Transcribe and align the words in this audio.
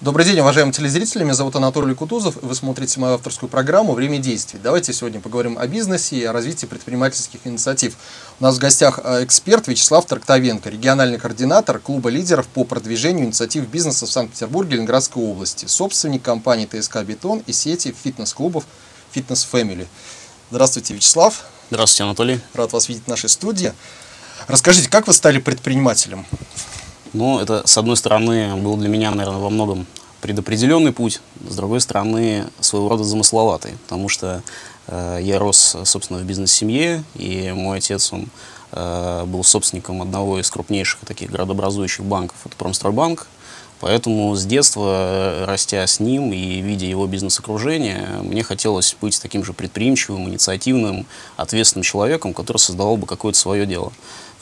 Добрый 0.00 0.24
день, 0.24 0.38
уважаемые 0.38 0.72
телезрители. 0.72 1.24
Меня 1.24 1.34
зовут 1.34 1.56
Анатолий 1.56 1.92
Кутузов. 1.92 2.36
Вы 2.40 2.54
смотрите 2.54 3.00
мою 3.00 3.14
авторскую 3.14 3.50
программу 3.50 3.94
«Время 3.94 4.18
действий». 4.18 4.60
Давайте 4.62 4.92
сегодня 4.92 5.18
поговорим 5.18 5.58
о 5.58 5.66
бизнесе 5.66 6.14
и 6.14 6.24
о 6.24 6.32
развитии 6.32 6.66
предпринимательских 6.66 7.40
инициатив. 7.42 7.96
У 8.38 8.44
нас 8.44 8.54
в 8.54 8.58
гостях 8.60 9.00
э, 9.02 9.24
эксперт 9.24 9.66
Вячеслав 9.66 10.06
Трактовенко, 10.06 10.70
региональный 10.70 11.18
координатор 11.18 11.80
клуба 11.80 12.10
лидеров 12.10 12.46
по 12.46 12.62
продвижению 12.62 13.26
инициатив 13.26 13.66
бизнеса 13.66 14.06
в 14.06 14.10
Санкт-Петербурге 14.12 14.70
и 14.70 14.76
Ленинградской 14.76 15.20
области, 15.20 15.66
собственник 15.66 16.22
компании 16.22 16.66
ТСК 16.66 16.98
«Бетон» 16.98 17.42
и 17.48 17.52
сети 17.52 17.92
фитнес-клубов 17.92 18.66
«Фитнес 19.10 19.48
Family. 19.50 19.88
Здравствуйте, 20.52 20.94
Вячеслав. 20.94 21.42
Здравствуйте, 21.72 22.04
Анатолий. 22.04 22.40
Рад 22.54 22.72
вас 22.72 22.88
видеть 22.88 23.02
в 23.06 23.08
нашей 23.08 23.28
студии. 23.28 23.72
Расскажите, 24.46 24.88
как 24.88 25.08
вы 25.08 25.12
стали 25.12 25.40
предпринимателем? 25.40 26.24
Ну, 27.12 27.40
это, 27.40 27.66
с 27.66 27.76
одной 27.78 27.96
стороны, 27.96 28.54
был 28.56 28.76
для 28.76 28.88
меня, 28.88 29.10
наверное, 29.10 29.40
во 29.40 29.50
многом 29.50 29.86
предопределенный 30.20 30.92
путь, 30.92 31.20
с 31.48 31.56
другой 31.56 31.80
стороны, 31.80 32.46
своего 32.60 32.88
рода 32.88 33.04
замысловатый, 33.04 33.72
потому 33.84 34.08
что 34.08 34.42
э, 34.86 35.18
я 35.22 35.38
рос, 35.38 35.76
собственно, 35.84 36.18
в 36.18 36.24
бизнес-семье, 36.24 37.04
и 37.14 37.52
мой 37.54 37.78
отец, 37.78 38.12
он 38.12 38.28
э, 38.72 39.24
был 39.26 39.44
собственником 39.44 40.02
одного 40.02 40.40
из 40.40 40.50
крупнейших 40.50 41.00
таких 41.00 41.30
городообразующих 41.30 42.04
банков, 42.04 42.36
это 42.44 42.56
Промстройбанк, 42.56 43.26
Поэтому 43.80 44.34
с 44.34 44.44
детства, 44.44 45.44
растя 45.46 45.86
с 45.86 46.00
ним 46.00 46.32
и 46.32 46.60
видя 46.60 46.86
его 46.86 47.06
бизнес-окружение, 47.06 48.08
мне 48.22 48.42
хотелось 48.42 48.96
быть 49.00 49.20
таким 49.22 49.44
же 49.44 49.52
предприимчивым, 49.52 50.28
инициативным, 50.28 51.06
ответственным 51.36 51.84
человеком, 51.84 52.34
который 52.34 52.58
создавал 52.58 52.96
бы 52.96 53.06
какое-то 53.06 53.38
свое 53.38 53.66
дело 53.66 53.92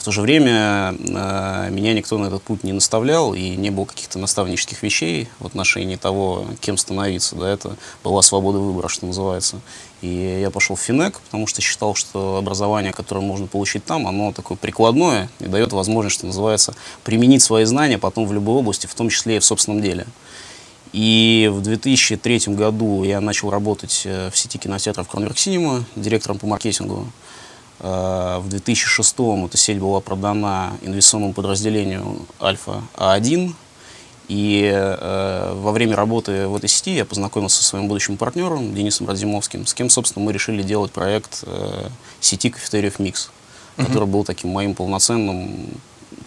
то 0.07 0.13
же 0.13 0.21
время 0.21 0.95
э, 0.97 1.69
меня 1.73 1.93
никто 1.93 2.17
на 2.17 2.27
этот 2.27 2.41
путь 2.41 2.63
не 2.63 2.73
наставлял, 2.73 3.35
и 3.35 3.57
не 3.57 3.71
было 3.71 3.87
каких-то 3.87 4.21
наставнических 4.21 4.85
вещей 4.85 5.27
в 5.41 5.47
отношении 5.47 5.97
того, 5.97 6.47
кем 6.61 6.77
становиться. 6.77 7.35
Да, 7.35 7.51
это 7.51 7.77
была 8.05 8.23
свобода 8.23 8.59
выбора, 8.59 8.87
что 8.87 9.05
называется. 9.07 9.59
И 10.03 10.39
я 10.41 10.53
пошел 10.53 10.77
в 10.77 10.81
Финек, 10.81 11.19
потому 11.23 11.49
что 11.49 11.61
считал, 11.61 11.97
что 11.97 12.37
образование, 12.37 12.93
которое 12.93 13.21
можно 13.21 13.49
получить 13.49 13.85
там, 13.85 14.07
оно 14.07 14.33
такое 14.33 14.57
прикладное 14.57 15.29
и 15.41 15.47
дает 15.47 15.73
возможность, 15.73 16.15
что 16.15 16.27
называется, 16.27 16.77
применить 17.03 17.43
свои 17.43 17.65
знания 17.65 17.99
потом 17.99 18.29
в 18.29 18.33
любой 18.33 18.55
области, 18.55 18.87
в 18.87 18.95
том 18.95 19.09
числе 19.09 19.39
и 19.39 19.41
в 19.41 19.45
собственном 19.45 19.83
деле. 19.83 20.07
И 20.93 21.51
в 21.53 21.63
2003 21.63 22.55
году 22.55 23.03
я 23.03 23.21
начал 23.21 23.51
работать 23.51 24.03
э, 24.05 24.31
в 24.31 24.39
сети 24.39 24.57
кинотеатров 24.57 25.09
Кронверк 25.09 25.37
Синема, 25.37 25.85
директором 25.97 26.39
по 26.39 26.47
маркетингу. 26.47 27.09
Э, 27.81 28.39
в 28.41 28.49
2006 28.49 29.15
эта 29.47 29.57
сеть 29.57 29.79
была 29.79 30.01
продана 30.01 30.73
инвестиционному 30.83 31.33
подразделению 31.33 32.27
Альфа 32.41 32.83
А1. 32.95 33.55
И 34.29 34.69
э, 34.75 35.53
во 35.55 35.71
время 35.71 35.95
работы 35.95 36.49
в 36.49 36.57
этой 36.57 36.69
сети 36.69 36.97
я 36.97 37.05
познакомился 37.05 37.63
со 37.63 37.69
своим 37.69 37.87
будущим 37.87 38.17
партнером 38.17 38.75
Денисом 38.75 39.07
Радзимовским, 39.07 39.67
с 39.67 39.75
кем, 39.75 39.89
собственно, 39.89 40.25
мы 40.25 40.33
решили 40.33 40.63
делать 40.63 40.91
проект 40.91 41.45
э, 41.47 41.89
сети 42.21 42.51
кафетериев 42.51 42.99
Микс, 42.99 43.31
uh-huh. 43.77 43.87
который 43.87 44.09
был 44.09 44.25
таким 44.25 44.51
моим 44.51 44.75
полноценным 44.75 45.69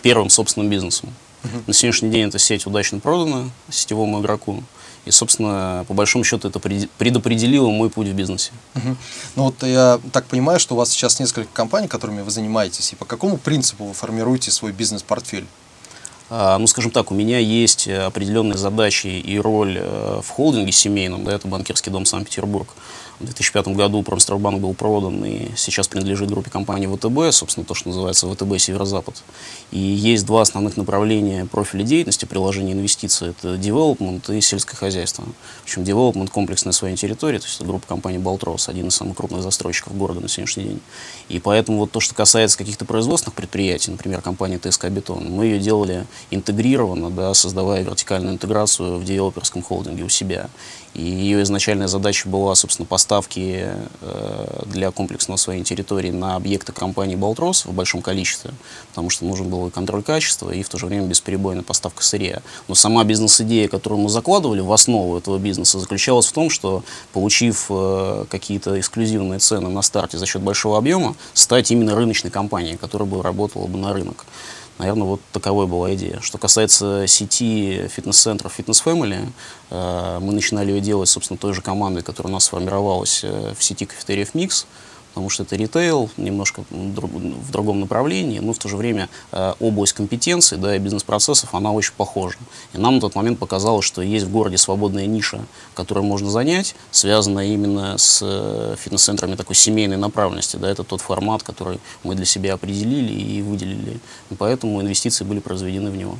первым 0.01 0.29
собственным 0.29 0.69
бизнесом. 0.69 1.13
Uh-huh. 1.43 1.63
На 1.67 1.73
сегодняшний 1.73 2.09
день 2.09 2.29
эта 2.29 2.39
сеть 2.39 2.65
удачно 2.65 2.99
продана 2.99 3.49
сетевому 3.69 4.21
игроку. 4.21 4.63
И, 5.05 5.11
собственно, 5.11 5.85
по 5.87 5.93
большому 5.93 6.23
счету 6.23 6.49
это 6.49 6.59
предопределило 6.59 7.69
мой 7.69 7.89
путь 7.89 8.07
в 8.07 8.13
бизнесе. 8.13 8.51
Угу. 8.75 8.95
Ну 9.35 9.43
вот 9.43 9.63
я 9.63 9.99
так 10.11 10.25
понимаю, 10.25 10.59
что 10.59 10.75
у 10.75 10.77
вас 10.77 10.89
сейчас 10.89 11.19
несколько 11.19 11.49
компаний, 11.53 11.87
которыми 11.87 12.21
вы 12.21 12.31
занимаетесь. 12.31 12.93
И 12.93 12.95
по 12.95 13.05
какому 13.05 13.37
принципу 13.37 13.85
вы 13.85 13.93
формируете 13.93 14.51
свой 14.51 14.71
бизнес-портфель? 14.71 15.47
А, 16.29 16.57
ну, 16.59 16.67
скажем 16.67 16.91
так, 16.91 17.11
у 17.11 17.15
меня 17.15 17.39
есть 17.39 17.87
определенные 17.87 18.57
задачи 18.57 19.07
и 19.07 19.39
роль 19.39 19.79
э, 19.79 20.21
в 20.23 20.29
холдинге 20.29 20.71
семейном, 20.71 21.23
да, 21.23 21.33
это 21.33 21.47
банкирский 21.47 21.91
дом 21.91 22.05
Санкт-Петербург. 22.05 22.67
В 23.19 23.25
2005 23.25 23.67
году 23.69 24.01
Промстройбанк 24.01 24.61
был 24.61 24.73
продан 24.73 25.25
и 25.25 25.49
сейчас 25.57 25.89
принадлежит 25.89 26.29
группе 26.29 26.49
компании 26.49 26.87
ВТБ, 26.87 27.35
собственно, 27.35 27.65
то, 27.65 27.73
что 27.73 27.89
называется 27.89 28.33
ВТБ 28.33 28.57
Северо-Запад. 28.57 29.23
И 29.71 29.77
есть 29.77 30.25
два 30.25 30.41
основных 30.41 30.77
направления 30.77 31.45
профиля 31.45 31.83
деятельности 31.83 32.23
приложения 32.23 32.71
инвестиций. 32.71 33.31
Это 33.31 33.55
development 33.55 34.33
и 34.33 34.39
сельское 34.39 34.77
хозяйство. 34.77 35.25
В 35.25 35.63
общем, 35.63 35.81
development 35.83 36.29
комплекс 36.29 36.63
на 36.63 36.71
своей 36.71 36.95
территории, 36.95 37.39
то 37.39 37.45
есть 37.45 37.57
это 37.57 37.65
группа 37.65 37.85
компании 37.85 38.19
Балтрос, 38.19 38.69
один 38.69 38.87
из 38.87 38.95
самых 38.95 39.17
крупных 39.17 39.43
застройщиков 39.43 39.97
города 39.97 40.21
на 40.21 40.29
сегодняшний 40.29 40.63
день. 40.63 40.81
И 41.27 41.39
поэтому 41.39 41.79
вот 41.79 41.91
то, 41.91 41.99
что 41.99 42.15
касается 42.15 42.57
каких-то 42.57 42.85
производственных 42.85 43.35
предприятий, 43.35 43.91
например, 43.91 44.21
компании 44.21 44.57
ТСК 44.57 44.85
Бетон, 44.85 45.25
мы 45.29 45.45
ее 45.45 45.59
делали 45.59 46.07
интегрированно, 46.31 47.09
да, 47.09 47.33
создавая 47.33 47.83
вертикальную 47.83 48.35
интеграцию 48.35 48.97
в 48.97 49.03
девелоперском 49.03 49.61
холдинге 49.61 50.03
у 50.03 50.09
себя. 50.09 50.49
И 50.93 51.03
ее 51.03 51.43
изначальная 51.43 51.87
задача 51.87 52.27
была, 52.27 52.55
собственно, 52.55 52.85
поставки 53.09 53.65
э, 54.01 54.63
для 54.67 54.91
комплексного 54.91 55.37
своей 55.37 55.63
территории 55.63 56.11
на 56.11 56.35
объекты 56.35 56.73
компании 56.73 57.15
«Болтрос» 57.15 57.65
в 57.65 57.73
большом 57.73 58.03
количестве, 58.03 58.51
потому 58.89 59.09
что 59.09 59.25
нужен 59.25 59.49
был 59.49 59.67
и 59.67 59.71
контроль 59.71 60.03
качества, 60.03 60.51
и 60.51 60.61
в 60.61 60.69
то 60.69 60.77
же 60.77 60.85
время 60.85 61.07
бесперебойная 61.07 61.63
поставка 61.63 62.03
сырья. 62.03 62.43
Но 62.67 62.75
сама 62.75 63.03
бизнес-идея, 63.03 63.67
которую 63.67 64.01
мы 64.01 64.09
закладывали 64.09 64.61
в 64.61 64.71
основу 64.71 65.17
этого 65.17 65.39
бизнеса, 65.39 65.79
заключалась 65.79 66.27
в 66.27 66.33
том, 66.33 66.51
что, 66.51 66.83
получив 67.11 67.65
э, 67.71 68.25
какие-то 68.29 68.79
эксклюзивные 68.79 69.39
цены 69.39 69.69
на 69.69 69.81
старте 69.81 70.19
за 70.19 70.27
счет 70.27 70.43
большого 70.43 70.77
объема, 70.77 71.15
стать 71.33 71.71
именно 71.71 71.95
рыночной 71.95 72.29
компанией, 72.29 72.77
которая 72.77 73.09
бы 73.09 73.23
работала 73.23 73.65
бы 73.65 73.79
на 73.79 73.91
рынок. 73.91 74.27
Наверное, 74.79 75.05
вот 75.05 75.21
таковой 75.33 75.67
была 75.67 75.93
идея. 75.93 76.19
Что 76.21 76.37
касается 76.37 77.05
сети 77.05 77.87
фитнес-центров 77.89 78.57
Fitness 78.57 78.81
Family, 78.83 79.27
э, 79.69 80.19
мы 80.21 80.31
начинали 80.31 80.71
ее 80.71 80.79
делать, 80.79 81.09
собственно, 81.09 81.37
той 81.37 81.53
же 81.53 81.61
командой, 81.61 82.01
которая 82.01 82.31
у 82.31 82.33
нас 82.33 82.45
сформировалась 82.45 83.19
э, 83.23 83.53
в 83.57 83.61
сети 83.61 83.85
кафетериев 83.85 84.33
Микс 84.33 84.65
потому 85.09 85.29
что 85.29 85.43
это 85.43 85.55
ритейл, 85.55 86.09
немножко 86.17 86.63
в 86.69 87.51
другом 87.51 87.79
направлении, 87.79 88.39
но 88.39 88.53
в 88.53 88.57
то 88.57 88.69
же 88.69 88.77
время 88.77 89.09
э, 89.31 89.53
область 89.59 89.93
компетенций 89.93 90.57
да, 90.57 90.75
и 90.75 90.79
бизнес-процессов, 90.79 91.53
она 91.53 91.71
очень 91.71 91.93
похожа. 91.97 92.37
И 92.73 92.77
нам 92.77 92.95
на 92.95 93.01
тот 93.01 93.15
момент 93.15 93.39
показалось, 93.39 93.85
что 93.85 94.01
есть 94.01 94.25
в 94.25 94.31
городе 94.31 94.57
свободная 94.57 95.05
ниша, 95.05 95.41
которую 95.73 96.05
можно 96.05 96.29
занять, 96.29 96.75
связанная 96.91 97.47
именно 97.47 97.97
с 97.97 98.19
э, 98.21 98.75
фитнес-центрами 98.77 99.35
такой 99.35 99.55
семейной 99.55 99.97
направленности. 99.97 100.55
Да, 100.57 100.69
это 100.69 100.83
тот 100.83 101.01
формат, 101.01 101.43
который 101.43 101.79
мы 102.03 102.15
для 102.15 102.25
себя 102.25 102.53
определили 102.53 103.13
и 103.13 103.41
выделили. 103.41 103.99
И 104.29 104.35
поэтому 104.35 104.81
инвестиции 104.81 105.23
были 105.23 105.39
произведены 105.39 105.89
в 105.89 105.97
него. 105.97 106.17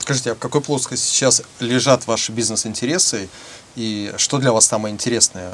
Скажите, 0.00 0.32
а 0.32 0.34
в 0.34 0.38
какой 0.38 0.60
плоскости 0.60 1.04
сейчас 1.04 1.42
лежат 1.60 2.06
ваши 2.06 2.32
бизнес-интересы 2.32 3.28
и 3.76 4.12
что 4.16 4.38
для 4.38 4.52
вас 4.52 4.66
самое 4.66 4.92
интересное, 4.92 5.52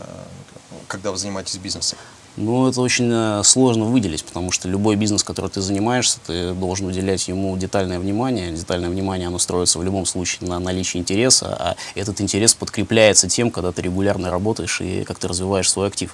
когда 0.89 1.11
вы 1.11 1.19
занимаетесь 1.19 1.57
бизнесом? 1.57 1.99
Ну, 2.37 2.67
это 2.69 2.81
очень 2.81 3.11
э, 3.13 3.43
сложно 3.45 3.85
выделить, 3.85 4.25
потому 4.25 4.51
что 4.51 4.69
любой 4.69 4.97
бизнес, 4.97 5.23
который 5.23 5.51
ты 5.51 5.61
занимаешься, 5.61 6.19
ты 6.27 6.53
должен 6.53 6.89
уделять 6.89 7.29
ему 7.29 7.57
детальное 7.57 8.01
внимание. 8.01 8.51
Детальное 8.51 8.91
внимание, 8.91 9.29
оно 9.29 9.39
строится 9.39 9.79
в 9.79 9.85
любом 9.85 10.05
случае 10.05 10.49
на 10.49 10.59
наличии 10.59 10.99
интереса, 10.99 11.57
а 11.57 11.77
этот 11.95 12.21
интерес 12.21 12.55
подкрепляется 12.55 13.29
тем, 13.29 13.53
когда 13.53 13.71
ты 13.71 13.83
регулярно 13.83 14.33
работаешь 14.33 14.81
и 14.81 15.05
как 15.05 15.19
ты 15.19 15.29
развиваешь 15.29 15.71
свой 15.71 15.87
актив. 15.87 16.13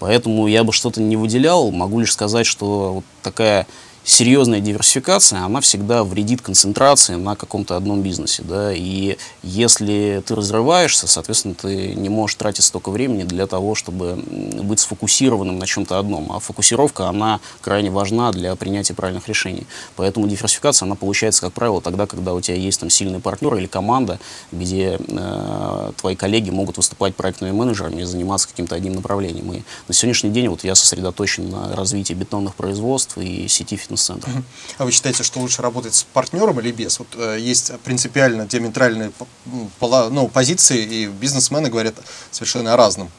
Поэтому 0.00 0.48
я 0.48 0.64
бы 0.64 0.72
что-то 0.72 1.00
не 1.00 1.16
выделял, 1.16 1.70
могу 1.70 2.00
лишь 2.00 2.12
сказать, 2.12 2.46
что 2.46 2.94
вот 2.94 3.04
такая 3.22 3.68
серьезная 4.10 4.60
диверсификация, 4.60 5.44
она 5.44 5.60
всегда 5.60 6.02
вредит 6.02 6.42
концентрации 6.42 7.14
на 7.14 7.36
каком-то 7.36 7.76
одном 7.76 8.02
бизнесе. 8.02 8.42
Да? 8.42 8.72
И 8.72 9.16
если 9.42 10.22
ты 10.26 10.34
разрываешься, 10.34 11.06
соответственно, 11.06 11.54
ты 11.54 11.94
не 11.94 12.08
можешь 12.08 12.34
тратить 12.34 12.64
столько 12.64 12.90
времени 12.90 13.22
для 13.22 13.46
того, 13.46 13.74
чтобы 13.74 14.16
быть 14.16 14.80
сфокусированным 14.80 15.58
на 15.58 15.66
чем-то 15.66 15.98
одном. 15.98 16.32
А 16.32 16.40
фокусировка, 16.40 17.08
она 17.08 17.40
крайне 17.60 17.90
важна 17.90 18.32
для 18.32 18.54
принятия 18.56 18.94
правильных 18.94 19.28
решений. 19.28 19.66
Поэтому 19.96 20.26
диверсификация, 20.26 20.86
она 20.86 20.96
получается, 20.96 21.42
как 21.42 21.52
правило, 21.52 21.80
тогда, 21.80 22.06
когда 22.06 22.34
у 22.34 22.40
тебя 22.40 22.56
есть 22.56 22.80
там 22.80 22.90
сильный 22.90 23.20
партнер 23.20 23.54
или 23.56 23.66
команда, 23.66 24.18
где 24.50 24.98
э, 25.06 25.92
твои 25.96 26.16
коллеги 26.16 26.50
могут 26.50 26.76
выступать 26.76 27.14
проектными 27.14 27.52
менеджерами 27.52 28.02
и 28.02 28.04
заниматься 28.04 28.48
каким-то 28.48 28.74
одним 28.74 28.94
направлением. 28.94 29.52
И 29.52 29.62
на 29.86 29.94
сегодняшний 29.94 30.30
день 30.30 30.48
вот 30.48 30.64
я 30.64 30.74
сосредоточен 30.74 31.48
на 31.48 31.76
развитии 31.76 32.14
бетонных 32.14 32.56
производств 32.56 33.16
и 33.18 33.46
сети 33.46 33.76
фитнес-центра. 34.00 34.42
А 34.78 34.84
вы 34.84 34.90
считаете, 34.90 35.22
что 35.22 35.40
лучше 35.40 35.62
работать 35.62 35.94
с 35.94 36.02
партнером 36.02 36.58
или 36.60 36.72
без? 36.72 36.98
Вот 36.98 37.08
э, 37.16 37.36
есть 37.38 37.72
принципиально 37.80 38.46
диаметральные 38.46 39.12
ну, 39.80 40.28
позиции, 40.28 40.82
и 40.82 41.06
бизнесмены 41.06 41.68
говорят 41.68 41.94
совершенно 42.30 42.74
о 42.74 42.76
разном. 42.76 43.10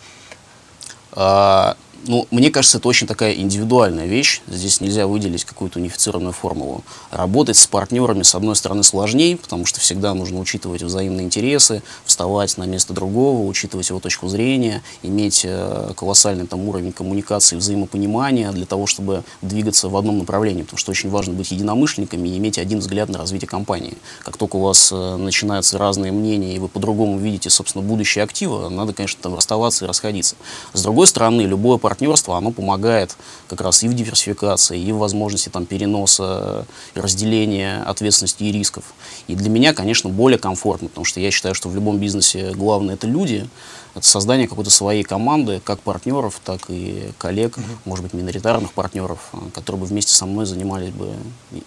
А, 1.14 1.78
Ну, 2.08 2.28
мне 2.32 2.50
кажется, 2.50 2.80
это 2.80 2.88
очень 2.88 3.06
такая 3.06 3.34
индивидуальная 3.34 4.08
вещь. 4.08 4.42
Здесь 4.48 4.82
нельзя 4.82 5.06
выделить 5.06 5.46
какую-то 5.46 5.80
унифицированную 5.80 6.34
формулу. 6.34 6.84
Работать 7.12 7.58
с 7.58 7.68
партнерами, 7.68 8.24
с 8.24 8.34
одной 8.34 8.56
стороны, 8.56 8.84
сложнее, 8.84 9.38
потому 9.38 9.66
что 9.66 9.80
всегда 9.80 10.14
нужно 10.14 10.40
учитывать 10.40 10.82
взаимные 10.82 11.26
интересы, 11.26 11.84
вставать 12.06 12.58
на 12.58 12.64
место 12.64 12.94
другого, 12.94 13.46
учитывать 13.48 13.90
его 13.90 14.00
точку 14.00 14.28
зрения, 14.30 14.82
иметь 15.04 15.42
э, 15.46 15.92
колоссальный 15.96 16.48
там, 16.48 16.68
уровень 16.68 16.92
коммуникации, 16.92 17.56
взаимопонимания 17.56 18.52
для 18.52 18.66
того, 18.66 18.88
чтобы 18.88 19.24
двигаться 19.42 19.88
в 19.88 19.96
одном 19.96 20.18
направлении. 20.18 20.64
Потому 20.64 20.80
что 20.80 20.92
очень 20.92 21.10
важно 21.10 21.34
быть 21.34 21.52
единомышленниками 21.52 22.30
и 22.30 22.38
иметь 22.38 22.58
один 22.58 22.80
взгляд 22.80 23.10
на 23.10 23.20
развитие 23.20 23.48
компании. 23.48 23.94
Как 24.24 24.38
только 24.38 24.56
у 24.56 24.62
вас 24.62 24.92
э, 24.92 25.16
начинаются 25.18 25.78
разные 25.78 26.12
мнения, 26.12 26.56
и 26.56 26.60
вы 26.60 26.68
по-другому 26.68 27.20
видите, 27.20 27.50
собственно, 27.52 27.84
будущее 27.84 28.24
актива, 28.24 28.70
надо, 28.70 28.94
конечно, 28.94 29.20
там 29.22 29.36
расставаться 29.36 29.86
и 29.86 29.88
расходиться. 29.88 30.36
С 30.74 30.82
другой 30.82 31.06
стороны, 31.06 31.42
любое 31.42 31.78
партнерство, 31.78 31.91
оно 32.38 32.52
помогает 32.52 33.16
как 33.48 33.62
раз 33.62 33.84
и 33.84 33.88
в 33.88 33.94
диверсификации, 33.94 34.80
и 34.80 34.92
в 34.92 34.98
возможности 34.98 35.50
там, 35.50 35.66
переноса, 35.66 36.66
разделения 36.96 37.84
ответственности 37.84 38.44
и 38.44 38.52
рисков. 38.52 38.84
И 39.28 39.36
для 39.36 39.50
меня, 39.50 39.74
конечно, 39.74 40.10
более 40.10 40.38
комфортно, 40.38 40.88
потому 40.88 41.06
что 41.06 41.20
я 41.20 41.32
считаю, 41.32 41.56
что 41.56 41.70
в 41.70 41.76
любом 41.76 42.00
бизнесе 42.00 42.52
главное 42.52 42.96
это 42.96 43.08
люди, 43.08 43.48
это 43.94 44.08
создание 44.08 44.48
какой-то 44.48 44.70
своей 44.70 45.04
команды, 45.04 45.62
как 45.64 45.82
партнеров, 45.82 46.40
так 46.44 46.62
и 46.70 47.12
коллег, 47.18 47.58
угу. 47.58 47.66
может 47.86 48.04
быть, 48.04 48.14
миноритарных 48.14 48.72
партнеров, 48.74 49.20
а, 49.34 49.50
которые 49.54 49.82
бы 49.82 49.86
вместе 49.86 50.14
со 50.14 50.26
мной 50.26 50.46
занимались 50.46 50.92
бы 50.92 51.14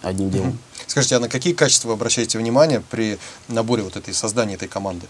одним 0.01 0.31
делом. 0.31 0.49
Угу. 0.49 0.57
Скажите, 0.87 1.15
а 1.15 1.19
на 1.19 1.29
какие 1.29 1.53
качества 1.53 1.89
вы 1.89 1.93
обращаете 1.93 2.39
внимание 2.39 2.81
при 2.89 3.17
наборе 3.47 3.83
вот 3.83 3.95
этой 3.95 4.13
создания 4.13 4.55
этой 4.55 4.67
команды? 4.67 5.05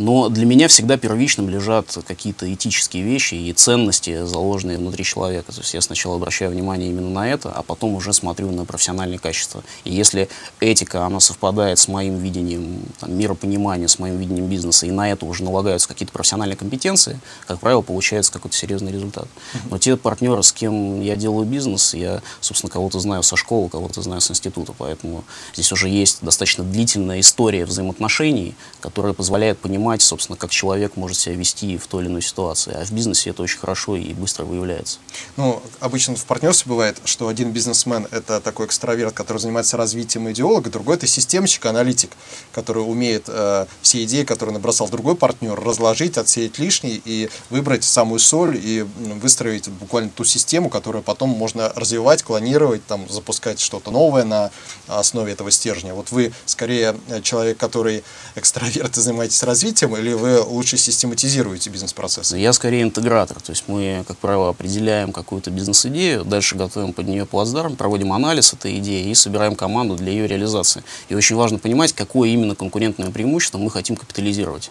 Но 0.00 0.30
для 0.30 0.46
меня 0.46 0.66
всегда 0.68 0.96
первичным 0.96 1.50
лежат 1.50 1.98
какие-то 2.08 2.50
этические 2.50 3.02
вещи 3.02 3.34
и 3.34 3.52
ценности, 3.52 4.24
заложенные 4.24 4.78
внутри 4.78 5.04
человека. 5.04 5.52
То 5.52 5.60
есть 5.60 5.74
я 5.74 5.82
сначала 5.82 6.16
обращаю 6.16 6.50
внимание 6.52 6.88
именно 6.88 7.10
на 7.10 7.28
это, 7.28 7.52
а 7.52 7.62
потом 7.62 7.94
уже 7.94 8.14
смотрю 8.14 8.50
на 8.50 8.64
профессиональные 8.64 9.18
качества. 9.18 9.62
И 9.84 9.92
если 9.92 10.30
этика, 10.58 11.04
она 11.04 11.20
совпадает 11.20 11.78
с 11.78 11.86
моим 11.86 12.16
видением 12.16 12.80
там, 12.98 13.14
миропонимания, 13.14 13.88
с 13.88 13.98
моим 13.98 14.16
видением 14.16 14.46
бизнеса, 14.46 14.86
и 14.86 14.90
на 14.90 15.12
это 15.12 15.26
уже 15.26 15.44
налагаются 15.44 15.86
какие-то 15.86 16.14
профессиональные 16.14 16.56
компетенции, 16.56 17.20
как 17.46 17.60
правило, 17.60 17.82
получается 17.82 18.32
какой-то 18.32 18.56
серьезный 18.56 18.92
результат. 18.92 19.28
Но 19.68 19.76
те 19.76 19.98
партнеры, 19.98 20.42
с 20.42 20.50
кем 20.50 21.02
я 21.02 21.14
делаю 21.14 21.44
бизнес, 21.44 21.92
я, 21.92 22.22
собственно, 22.40 22.70
кого-то 22.70 23.00
знаю 23.00 23.22
со 23.22 23.36
школы, 23.36 23.68
кого-то 23.68 24.00
знаю 24.00 24.22
с 24.22 24.30
института, 24.30 24.72
поэтому 24.78 25.24
здесь 25.52 25.70
уже 25.72 25.90
есть 25.90 26.20
достаточно 26.22 26.64
длительная 26.64 27.20
история 27.20 27.66
взаимоотношений, 27.66 28.54
которая 28.80 29.12
позволяет 29.12 29.58
понимать, 29.58 29.89
понимать, 29.90 30.02
собственно, 30.02 30.36
как 30.36 30.50
человек 30.50 30.96
может 30.96 31.18
себя 31.18 31.34
вести 31.34 31.76
в 31.76 31.88
той 31.88 32.04
или 32.04 32.10
иной 32.10 32.22
ситуации. 32.22 32.72
А 32.74 32.84
в 32.84 32.92
бизнесе 32.92 33.30
это 33.30 33.42
очень 33.42 33.58
хорошо 33.58 33.96
и 33.96 34.12
быстро 34.12 34.44
выявляется. 34.44 34.98
Ну, 35.36 35.60
обычно 35.80 36.14
в 36.14 36.24
партнерстве 36.26 36.70
бывает, 36.70 36.98
что 37.04 37.26
один 37.26 37.50
бизнесмен– 37.50 38.06
это 38.12 38.40
такой 38.40 38.66
экстраверт, 38.66 39.12
который 39.14 39.38
занимается 39.38 39.76
развитием 39.76 40.30
идеолога, 40.30 40.70
другой– 40.70 40.94
это 40.96 41.08
системщик, 41.08 41.66
аналитик, 41.66 42.10
который 42.52 42.84
умеет 42.84 43.24
э, 43.26 43.66
все 43.82 44.04
идеи, 44.04 44.22
которые 44.22 44.54
набросал 44.54 44.88
другой 44.88 45.16
партнер, 45.16 45.58
разложить, 45.58 46.18
отсеять 46.18 46.58
лишние 46.58 47.00
и 47.04 47.28
выбрать 47.50 47.82
самую 47.82 48.20
соль 48.20 48.56
и 48.62 48.86
выстроить 49.22 49.68
буквально 49.68 50.10
ту 50.10 50.24
систему, 50.24 50.70
которую 50.70 51.02
потом 51.02 51.30
можно 51.30 51.72
развивать, 51.74 52.22
клонировать, 52.22 52.86
там, 52.86 53.08
запускать 53.08 53.58
что-то 53.58 53.90
новое 53.90 54.24
на 54.24 54.52
основе 54.86 55.32
этого 55.32 55.50
стержня. 55.50 55.94
Вот 55.94 56.12
вы 56.12 56.32
скорее 56.46 56.96
человек, 57.22 57.58
который 57.58 58.04
экстраверт 58.36 58.96
и 58.96 59.00
занимаетесь 59.00 59.42
развитием, 59.42 59.79
развитием, 59.80 59.96
или 59.96 60.14
вы 60.14 60.40
лучше 60.40 60.76
систематизируете 60.76 61.70
бизнес-процессы? 61.70 62.36
Я 62.36 62.52
скорее 62.52 62.82
интегратор. 62.82 63.40
То 63.40 63.50
есть 63.52 63.64
мы, 63.66 64.04
как 64.06 64.16
правило, 64.18 64.50
определяем 64.50 65.12
какую-то 65.12 65.50
бизнес-идею, 65.50 66.24
дальше 66.24 66.56
готовим 66.56 66.92
под 66.92 67.08
нее 67.08 67.26
плацдарм, 67.26 67.76
проводим 67.76 68.12
анализ 68.12 68.52
этой 68.52 68.78
идеи 68.78 69.08
и 69.10 69.14
собираем 69.14 69.54
команду 69.54 69.96
для 69.96 70.12
ее 70.12 70.26
реализации. 70.26 70.82
И 71.08 71.14
очень 71.14 71.36
важно 71.36 71.58
понимать, 71.58 71.92
какое 71.92 72.30
именно 72.30 72.54
конкурентное 72.54 73.10
преимущество 73.10 73.58
мы 73.58 73.70
хотим 73.70 73.96
капитализировать. 73.96 74.70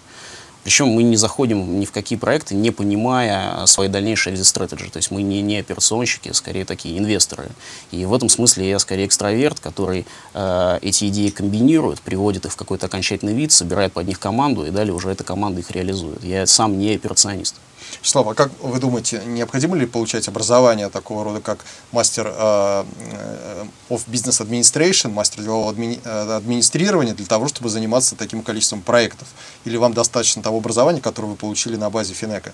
Причем 0.70 0.90
мы 0.90 1.02
не 1.02 1.18
заходим 1.18 1.80
ни 1.80 1.86
в 1.86 1.92
какие 1.92 2.20
проекты, 2.20 2.54
не 2.54 2.70
понимая 2.70 3.66
своей 3.66 3.90
дальнейшей 3.90 4.34
exit 4.34 4.42
strategy. 4.56 4.92
То 4.92 4.98
есть 4.98 5.10
мы 5.10 5.24
не, 5.24 5.42
не 5.42 5.58
операционщики, 5.58 6.32
скорее 6.32 6.64
такие 6.64 6.96
инвесторы. 7.00 7.48
И 7.90 8.06
в 8.06 8.14
этом 8.14 8.30
смысле 8.30 8.70
я 8.70 8.78
скорее 8.78 9.08
экстраверт, 9.08 9.60
который 9.60 10.06
э, 10.36 10.80
эти 10.84 11.08
идеи 11.08 11.30
комбинирует, 11.30 12.02
приводит 12.02 12.46
их 12.46 12.52
в 12.52 12.56
какой-то 12.56 12.86
окончательный 12.86 13.34
вид, 13.34 13.52
собирает 13.52 13.94
под 13.94 14.06
них 14.06 14.20
команду, 14.20 14.64
и 14.64 14.70
далее 14.70 14.94
уже 14.94 15.10
эта 15.10 15.24
команда 15.24 15.60
их 15.62 15.72
реализует. 15.72 16.24
Я 16.24 16.46
сам 16.46 16.78
не 16.78 16.94
операционист. 16.94 17.56
Вячеслав, 18.02 18.28
а 18.28 18.34
как 18.34 18.52
вы 18.62 18.80
думаете, 18.80 19.22
необходимо 19.26 19.76
ли 19.76 19.86
получать 19.86 20.28
образование 20.28 20.90
такого 20.90 21.24
рода, 21.24 21.42
как 21.42 21.66
мастер 21.92 22.28
э, 22.28 22.86
э 23.00 23.66
of 23.90 24.02
Business 24.08 24.46
Administration, 24.46 25.12
мастер 25.12 25.42
делового 25.44 25.72
админи, 25.72 26.00
э, 26.04 26.36
администрирования, 26.36 27.14
для 27.14 27.26
того, 27.26 27.48
чтобы 27.48 27.70
заниматься 27.70 28.16
таким 28.16 28.44
количеством 28.44 28.82
проектов? 28.82 29.28
Или 29.66 29.78
вам 29.78 29.94
достаточно 29.94 30.42
того 30.42 30.58
образования, 30.58 31.02
которое 31.02 31.30
вы 31.30 31.36
получили 31.36 31.76
на 31.76 31.90
базе 31.90 32.14
Финека? 32.14 32.54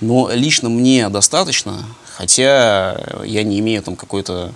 Ну, 0.00 0.28
лично 0.32 0.68
мне 0.68 1.08
достаточно, 1.08 1.84
хотя 2.16 3.00
я 3.24 3.42
не 3.42 3.60
имею 3.60 3.82
там 3.82 3.96
какой-то 3.96 4.52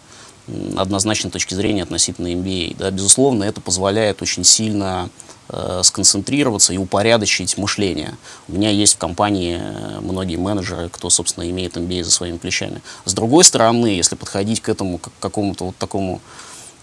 однозначной 0.76 1.30
точки 1.30 1.54
зрения 1.54 1.82
относительно 1.82 2.28
MBA. 2.28 2.76
Да, 2.78 2.90
безусловно, 2.90 3.44
это 3.44 3.60
позволяет 3.60 4.22
очень 4.22 4.44
сильно 4.44 5.10
э, 5.48 5.80
сконцентрироваться 5.82 6.72
и 6.72 6.76
упорядочить 6.76 7.58
мышление. 7.58 8.16
У 8.48 8.52
меня 8.52 8.70
есть 8.70 8.94
в 8.94 8.98
компании 8.98 9.60
э, 9.60 10.00
многие 10.00 10.36
менеджеры, 10.36 10.88
кто, 10.88 11.10
собственно, 11.10 11.48
имеет 11.50 11.76
MBA 11.76 12.04
за 12.04 12.10
своими 12.10 12.36
плечами. 12.36 12.82
С 13.04 13.14
другой 13.14 13.44
стороны, 13.44 13.86
если 13.86 14.16
подходить 14.16 14.60
к 14.60 14.68
этому 14.68 14.98
к 14.98 15.10
какому-то 15.20 15.66
вот 15.66 15.76
такому 15.76 16.20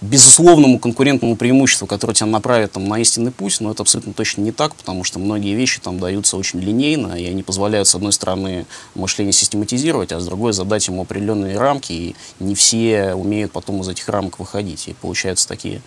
безусловному 0.01 0.77
конкурентному 0.79 1.35
преимуществу, 1.35 1.87
которое 1.87 2.13
тебя 2.13 2.27
направит 2.27 2.73
там, 2.73 2.87
на 2.87 2.99
истинный 2.99 3.31
путь, 3.31 3.57
но 3.61 3.71
это 3.71 3.83
абсолютно 3.83 4.13
точно 4.13 4.41
не 4.41 4.51
так, 4.51 4.75
потому 4.75 5.03
что 5.03 5.19
многие 5.19 5.55
вещи 5.55 5.79
там 5.79 5.99
даются 5.99 6.37
очень 6.37 6.59
линейно, 6.59 7.13
и 7.15 7.25
они 7.25 7.43
позволяют, 7.43 7.87
с 7.87 7.95
одной 7.95 8.11
стороны, 8.11 8.65
мышление 8.93 9.31
систематизировать, 9.31 10.11
а 10.11 10.19
с 10.19 10.25
другой 10.25 10.53
задать 10.53 10.87
ему 10.87 11.03
определенные 11.03 11.57
рамки, 11.57 11.93
и 11.93 12.15
не 12.39 12.55
все 12.55 13.13
умеют 13.13 13.51
потом 13.51 13.81
из 13.81 13.87
этих 13.87 14.07
рамок 14.09 14.39
выходить. 14.39 14.87
И 14.87 14.93
получаются 14.93 15.47
такие 15.47 15.81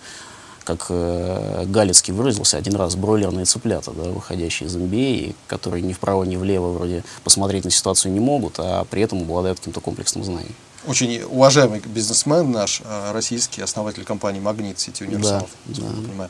как 0.69 0.85
э, 0.89 1.65
Галицкий 1.65 2.13
выразился 2.13 2.57
один 2.57 2.75
раз, 2.75 2.95
бройлерные 2.95 3.45
цыплята, 3.45 3.91
да, 3.91 4.03
выходящие 4.03 4.67
из 4.67 4.75
MBA, 4.75 5.35
которые 5.47 5.81
ни 5.81 5.93
вправо, 5.93 6.23
ни 6.25 6.35
влево 6.35 6.71
вроде 6.71 7.03
посмотреть 7.23 7.65
на 7.65 7.71
ситуацию 7.71 8.11
не 8.11 8.19
могут, 8.19 8.59
а 8.59 8.85
при 8.85 9.01
этом 9.01 9.21
обладают 9.21 9.59
каким-то 9.59 9.81
комплексным 9.81 10.23
знанием 10.23 10.53
очень 10.87 11.21
уважаемый 11.23 11.81
бизнесмен 11.81 12.51
наш, 12.51 12.81
э, 12.83 13.11
российский 13.11 13.61
основатель 13.61 14.05
компании 14.05 14.39
«Магнит» 14.39 14.79
сети 14.79 15.03
универсалов. 15.03 15.49
Да, 15.65 15.81
да. 15.81 16.07
Понимаю. 16.07 16.29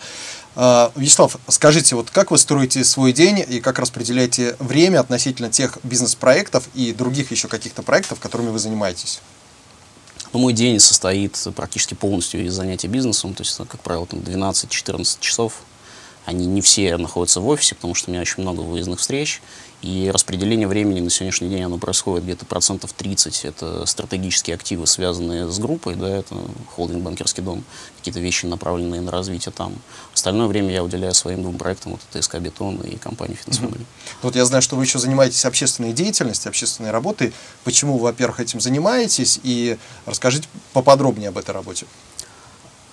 А, 0.55 0.91
Вячеслав, 0.95 1.37
скажите, 1.47 1.95
вот 1.95 2.09
как 2.09 2.31
вы 2.31 2.37
строите 2.37 2.83
свой 2.83 3.13
день 3.13 3.45
и 3.47 3.61
как 3.61 3.77
распределяете 3.77 4.55
время 4.59 4.99
относительно 4.99 5.49
тех 5.49 5.77
бизнес-проектов 5.83 6.67
и 6.73 6.93
других 6.93 7.31
еще 7.31 7.47
каких-то 7.47 7.83
проектов, 7.83 8.19
которыми 8.19 8.49
вы 8.49 8.59
занимаетесь? 8.59 9.21
Ну, 10.31 10.39
мой 10.39 10.53
день 10.53 10.79
состоит 10.79 11.37
практически 11.55 11.95
полностью 11.95 12.45
из 12.45 12.53
занятий 12.53 12.87
бизнесом, 12.87 13.33
то 13.33 13.41
есть, 13.41 13.57
как 13.57 13.81
правило, 13.81 14.05
там 14.05 14.19
12-14 14.19 15.17
часов. 15.19 15.61
Они 16.29 16.45
не 16.45 16.61
все 16.61 16.95
находятся 16.97 17.41
в 17.41 17.47
офисе, 17.47 17.73
потому 17.73 17.95
что 17.95 18.11
у 18.11 18.13
меня 18.13 18.21
очень 18.21 18.43
много 18.43 18.61
выездных 18.61 18.99
встреч. 18.99 19.41
И 19.81 20.11
распределение 20.13 20.67
времени 20.67 20.99
на 20.99 21.09
сегодняшний 21.09 21.49
день 21.49 21.63
оно 21.63 21.79
происходит 21.79 22.25
где-то 22.25 22.45
процентов 22.45 22.93
30. 22.93 23.45
Это 23.45 23.87
стратегические 23.87 24.53
активы, 24.53 24.85
связанные 24.85 25.49
с 25.49 25.57
группой, 25.57 25.95
да, 25.95 26.07
это 26.07 26.35
холдинг 26.75 27.01
«Банкирский 27.01 27.41
дом», 27.41 27.63
какие-то 27.97 28.19
вещи, 28.19 28.45
направленные 28.45 29.01
на 29.01 29.09
развитие 29.09 29.51
там. 29.51 29.73
Остальное 30.13 30.45
время 30.45 30.71
я 30.71 30.83
уделяю 30.83 31.15
своим 31.15 31.41
двум 31.41 31.57
проектам, 31.57 31.93
вот 31.93 32.01
это 32.07 32.21
СК 32.21 32.35
«Бетон» 32.35 32.75
и 32.81 32.97
компания 32.97 33.33
«Фитнес 33.33 33.59
Family». 33.59 33.83
Вот 34.21 34.35
я 34.35 34.45
знаю, 34.45 34.61
что 34.61 34.75
вы 34.75 34.83
еще 34.83 34.99
занимаетесь 34.99 35.43
общественной 35.45 35.93
деятельностью, 35.93 36.49
общественной 36.49 36.91
работой. 36.91 37.33
Почему 37.63 37.97
вы, 37.97 38.03
во-первых, 38.03 38.39
этим 38.39 38.61
занимаетесь? 38.61 39.39
И 39.41 39.79
расскажите 40.05 40.47
поподробнее 40.73 41.29
об 41.29 41.39
этой 41.39 41.55
работе. 41.55 41.87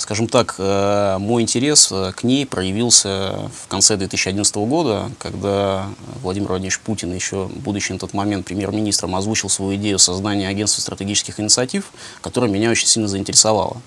Скажем 0.06 0.28
так, 0.28 0.54
э, 0.58 1.16
мой 1.18 1.42
интерес 1.42 1.88
э, 1.90 2.12
к 2.14 2.22
ней 2.22 2.46
проявился 2.46 3.50
в 3.52 3.66
конце 3.66 3.96
2011 3.96 4.54
года, 4.54 5.10
когда 5.18 5.88
Владимир 6.22 6.50
Владимирович 6.50 6.78
Путин, 6.78 7.12
еще 7.12 7.50
будучи 7.52 7.90
на 7.90 7.98
тот 7.98 8.14
момент 8.14 8.46
премьер-министром, 8.46 9.16
озвучил 9.16 9.48
свою 9.48 9.74
идею 9.74 9.98
создания 9.98 10.46
агентства 10.46 10.80
стратегических 10.80 11.40
инициатив, 11.40 11.90
которая 12.20 12.48
меня 12.48 12.70
очень 12.70 12.86
сильно 12.86 13.08
заинтересовала. 13.08 13.78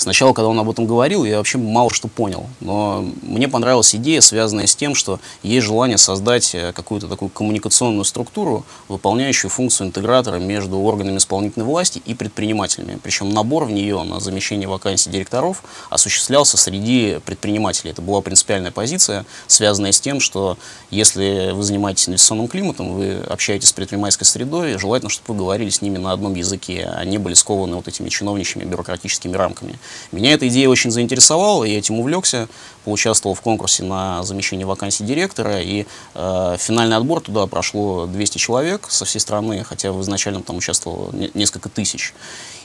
Сначала, 0.00 0.32
когда 0.32 0.48
он 0.48 0.58
об 0.58 0.70
этом 0.70 0.86
говорил, 0.86 1.24
я 1.24 1.36
вообще 1.36 1.58
мало 1.58 1.90
что 1.90 2.08
понял. 2.08 2.46
Но 2.60 3.04
мне 3.20 3.48
понравилась 3.48 3.94
идея, 3.94 4.22
связанная 4.22 4.66
с 4.66 4.74
тем, 4.74 4.94
что 4.94 5.20
есть 5.42 5.66
желание 5.66 5.98
создать 5.98 6.54
э, 6.54 6.72
какую-то 6.72 7.06
такую 7.06 7.28
коммуникационную 7.28 8.04
структуру, 8.04 8.64
выполняющую 8.88 9.50
функцию 9.50 9.88
интегратора 9.88 10.36
между 10.36 10.78
органами 10.78 11.18
исполнительной 11.18 11.66
власти 11.66 12.00
и 12.06 12.14
предпринимателями. 12.14 12.98
Причем 13.02 13.28
набор 13.28 13.66
в 13.66 13.72
нее 13.72 14.02
на 14.02 14.20
замещение 14.20 14.66
вакансий 14.66 15.10
директоров 15.10 15.59
осуществлялся 15.88 16.56
среди 16.56 17.18
предпринимателей. 17.24 17.90
Это 17.90 18.02
была 18.02 18.20
принципиальная 18.20 18.70
позиция, 18.70 19.24
связанная 19.46 19.92
с 19.92 20.00
тем, 20.00 20.20
что 20.20 20.56
если 20.90 21.50
вы 21.52 21.62
занимаетесь 21.62 22.08
инвестиционным 22.08 22.48
климатом, 22.48 22.94
вы 22.94 23.18
общаетесь 23.28 23.68
с 23.68 23.72
предпринимательской 23.72 24.24
средой, 24.24 24.78
желательно, 24.78 25.10
чтобы 25.10 25.34
вы 25.34 25.38
говорили 25.38 25.70
с 25.70 25.82
ними 25.82 25.98
на 25.98 26.12
одном 26.12 26.34
языке, 26.34 26.88
а 26.92 27.04
не 27.04 27.18
были 27.18 27.34
скованы 27.34 27.76
вот 27.76 27.88
этими 27.88 28.08
чиновничьими 28.08 28.64
бюрократическими 28.64 29.36
рамками. 29.36 29.78
Меня 30.12 30.32
эта 30.32 30.48
идея 30.48 30.68
очень 30.68 30.90
заинтересовала, 30.90 31.64
я 31.64 31.78
этим 31.78 31.98
увлекся, 32.00 32.48
поучаствовал 32.84 33.34
в 33.34 33.40
конкурсе 33.40 33.84
на 33.84 34.22
замещение 34.22 34.66
вакансии 34.66 35.04
директора, 35.04 35.60
и 35.60 35.86
э, 36.14 36.56
финальный 36.58 36.96
отбор 36.96 37.20
туда 37.20 37.46
прошло 37.46 38.06
200 38.06 38.38
человек 38.38 38.86
со 38.88 39.04
всей 39.04 39.20
страны, 39.20 39.64
хотя 39.64 39.92
в 39.92 40.00
изначально 40.02 40.42
там 40.42 40.56
участвовало 40.56 41.12
несколько 41.34 41.68
тысяч. 41.68 42.14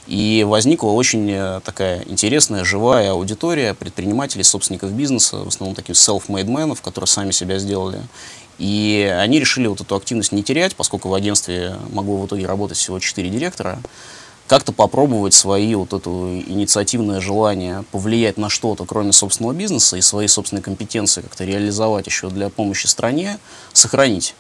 И 0.07 0.45
возникла 0.47 0.89
очень 0.89 1.31
э, 1.31 1.61
такая 1.63 2.03
интересная, 2.05 2.63
живая 2.63 3.11
аудитория 3.11 3.73
предпринимателей, 3.73 4.43
собственников 4.43 4.91
бизнеса, 4.91 5.37
в 5.37 5.47
основном 5.47 5.75
таких 5.75 5.95
self-made 5.95 6.45
men, 6.45 6.77
которые 6.83 7.07
сами 7.07 7.31
себя 7.31 7.57
сделали. 7.57 8.01
И 8.59 9.11
они 9.19 9.39
решили 9.39 9.67
вот 9.67 9.81
эту 9.81 9.95
активность 9.95 10.31
не 10.31 10.43
терять, 10.43 10.75
поскольку 10.75 11.09
в 11.09 11.13
агентстве 11.13 11.75
могло 11.91 12.17
в 12.17 12.27
итоге 12.27 12.45
работать 12.45 12.77
всего 12.77 12.99
4 12.99 13.29
директора, 13.29 13.79
как-то 14.47 14.71
попробовать 14.71 15.33
свои 15.33 15.73
вот 15.73 15.93
это 15.93 16.09
инициативное 16.09 17.19
желание 17.19 17.83
повлиять 17.91 18.37
на 18.37 18.49
что-то, 18.49 18.85
кроме 18.85 19.11
собственного 19.11 19.53
бизнеса, 19.53 19.97
и 19.97 20.01
свои 20.01 20.27
собственные 20.27 20.61
компетенции 20.61 21.21
как-то 21.21 21.45
реализовать 21.45 22.05
еще 22.05 22.29
для 22.29 22.49
помощи 22.49 22.85
стране, 22.85 23.39
сохранить. 23.73 24.35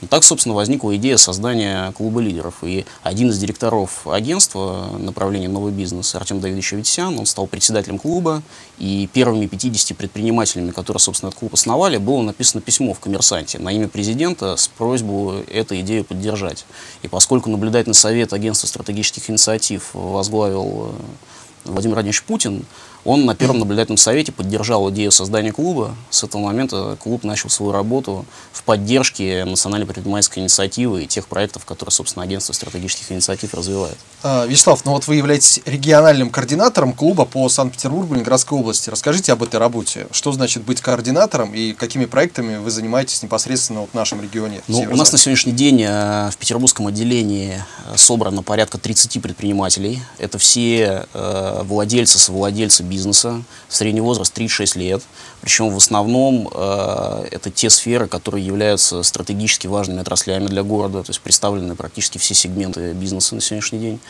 И 0.00 0.06
так, 0.06 0.24
собственно, 0.24 0.54
возникла 0.54 0.96
идея 0.96 1.16
создания 1.18 1.92
клуба 1.92 2.20
лидеров. 2.20 2.54
И 2.62 2.86
один 3.02 3.30
из 3.30 3.38
директоров 3.38 4.06
агентства 4.06 4.88
направления 4.98 5.48
«Новый 5.48 5.72
бизнес» 5.72 6.14
Артем 6.14 6.40
Давидович 6.40 6.72
Аветисян, 6.72 7.18
он 7.18 7.26
стал 7.26 7.46
председателем 7.46 7.98
клуба, 7.98 8.42
и 8.78 9.08
первыми 9.12 9.46
50 9.46 9.96
предпринимателями, 9.96 10.70
которые, 10.70 11.00
собственно, 11.00 11.28
этот 11.28 11.40
клуб 11.40 11.52
основали, 11.54 11.98
было 11.98 12.22
написано 12.22 12.62
письмо 12.62 12.94
в 12.94 13.00
«Коммерсанте» 13.00 13.58
на 13.58 13.70
имя 13.70 13.88
президента 13.88 14.56
с 14.56 14.68
просьбой 14.68 15.42
эту 15.42 15.78
идею 15.80 16.04
поддержать. 16.04 16.64
И 17.02 17.08
поскольку 17.08 17.50
наблюдательный 17.50 17.94
совет 17.94 18.32
агентства 18.32 18.66
стратегических 18.66 19.28
инициатив 19.28 19.90
возглавил 19.92 20.94
э, 20.94 21.70
Владимир 21.70 21.96
Владимирович 21.96 22.22
Путин, 22.22 22.64
он 23.04 23.24
на 23.24 23.34
первом 23.34 23.60
наблюдательном 23.60 23.96
совете 23.96 24.32
поддержал 24.32 24.90
идею 24.90 25.10
создания 25.10 25.52
клуба. 25.52 25.94
С 26.10 26.24
этого 26.24 26.42
момента 26.42 26.96
клуб 27.00 27.24
начал 27.24 27.48
свою 27.48 27.72
работу 27.72 28.24
в 28.52 28.62
поддержке 28.62 29.44
национальной 29.44 29.86
предпринимательской 29.86 30.40
инициативы 30.40 31.04
и 31.04 31.06
тех 31.06 31.26
проектов, 31.28 31.64
которые, 31.64 31.92
собственно, 31.92 32.24
агентство 32.24 32.52
стратегических 32.52 33.10
инициатив 33.12 33.54
развивает. 33.54 33.96
А, 34.22 34.44
Вячеслав, 34.46 34.84
ну 34.84 34.92
вот 34.92 35.06
вы 35.06 35.16
являетесь 35.16 35.60
региональным 35.64 36.30
координатором 36.30 36.92
клуба 36.92 37.24
по 37.24 37.48
Санкт-Петербургу 37.48 38.12
и 38.12 38.16
Ленинградской 38.16 38.58
области. 38.58 38.90
Расскажите 38.90 39.32
об 39.32 39.42
этой 39.42 39.56
работе. 39.56 40.06
Что 40.12 40.32
значит 40.32 40.62
быть 40.64 40.80
координатором 40.80 41.54
и 41.54 41.72
какими 41.72 42.04
проектами 42.04 42.58
вы 42.58 42.70
занимаетесь 42.70 43.22
непосредственно 43.22 43.80
вот 43.80 43.90
в 43.90 43.94
нашем 43.94 44.20
регионе? 44.20 44.62
Ну, 44.68 44.80
у 44.80 44.96
нас 44.96 45.12
на 45.12 45.18
сегодняшний 45.18 45.52
день 45.52 45.82
э, 45.82 46.30
в 46.30 46.36
петербургском 46.36 46.86
отделении 46.86 47.62
э, 47.86 47.96
собрано 47.96 48.42
порядка 48.42 48.78
30 48.78 49.22
предпринимателей. 49.22 50.02
Это 50.18 50.38
все 50.38 51.06
э, 51.12 51.62
владельцы, 51.64 52.18
совладельцы 52.18 52.82
бизнеса, 52.90 53.42
средний 53.68 54.00
возраст 54.00 54.32
36 54.34 54.76
лет. 54.76 55.02
Причем 55.40 55.70
в 55.70 55.76
основном 55.76 56.48
э, 56.52 57.28
это 57.30 57.50
те 57.50 57.70
сферы, 57.70 58.08
которые 58.08 58.44
являются 58.44 59.02
стратегически 59.02 59.66
важными 59.66 60.00
отраслями 60.00 60.46
для 60.46 60.62
города, 60.62 61.02
то 61.02 61.10
есть 61.10 61.20
представлены 61.20 61.74
практически 61.76 62.18
все 62.18 62.34
сегменты 62.34 62.92
бизнеса 62.92 63.34
на 63.34 63.40
сегодняшний 63.40 63.78
день. 63.78 64.00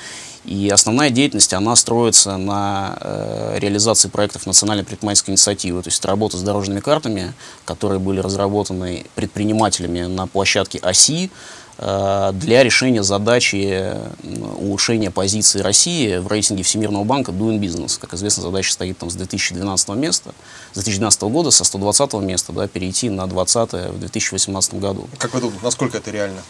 И 0.44 0.70
основная 0.70 1.10
деятельность, 1.10 1.52
она 1.52 1.76
строится 1.76 2.38
на 2.38 2.96
э, 3.00 3.58
реализации 3.58 4.08
проектов 4.08 4.46
национальной 4.46 4.84
предпринимательской 4.84 5.32
инициативы, 5.32 5.82
то 5.82 5.88
есть 5.88 6.02
работа 6.04 6.38
с 6.38 6.42
дорожными 6.42 6.80
картами, 6.80 7.34
которые 7.66 8.00
были 8.00 8.20
разработаны 8.20 9.04
предпринимателями 9.14 10.00
на 10.02 10.26
площадке 10.26 10.78
ОСИ, 10.78 11.30
для 11.80 12.62
решения 12.62 13.02
задачи 13.02 13.94
улучшения 14.58 15.10
позиции 15.10 15.60
России 15.60 16.18
в 16.18 16.28
рейтинге 16.28 16.62
Всемирного 16.62 17.04
банка 17.04 17.32
Doing 17.32 17.58
Business. 17.58 17.99
Как 17.99 18.12
известно, 18.12 18.42
задача 18.42 18.72
стоит 18.72 18.99
там 18.99 19.08
с 19.10 19.14
2012 19.14 19.88
места, 19.90 20.32
с 20.72 20.75
2012 20.75 21.22
года, 21.22 21.50
со 21.50 21.64
120 21.64 22.12
места, 22.14 22.52
да, 22.52 22.68
перейти 22.68 23.08
на 23.08 23.26
20 23.26 23.72
в 23.72 23.99
2018 23.99 24.75
году. 24.75 25.08
Как 25.16 25.32
вы 25.32 25.40
думаете, 25.40 25.64
насколько 25.64 25.96
это 25.96 26.10
реально? 26.10 26.42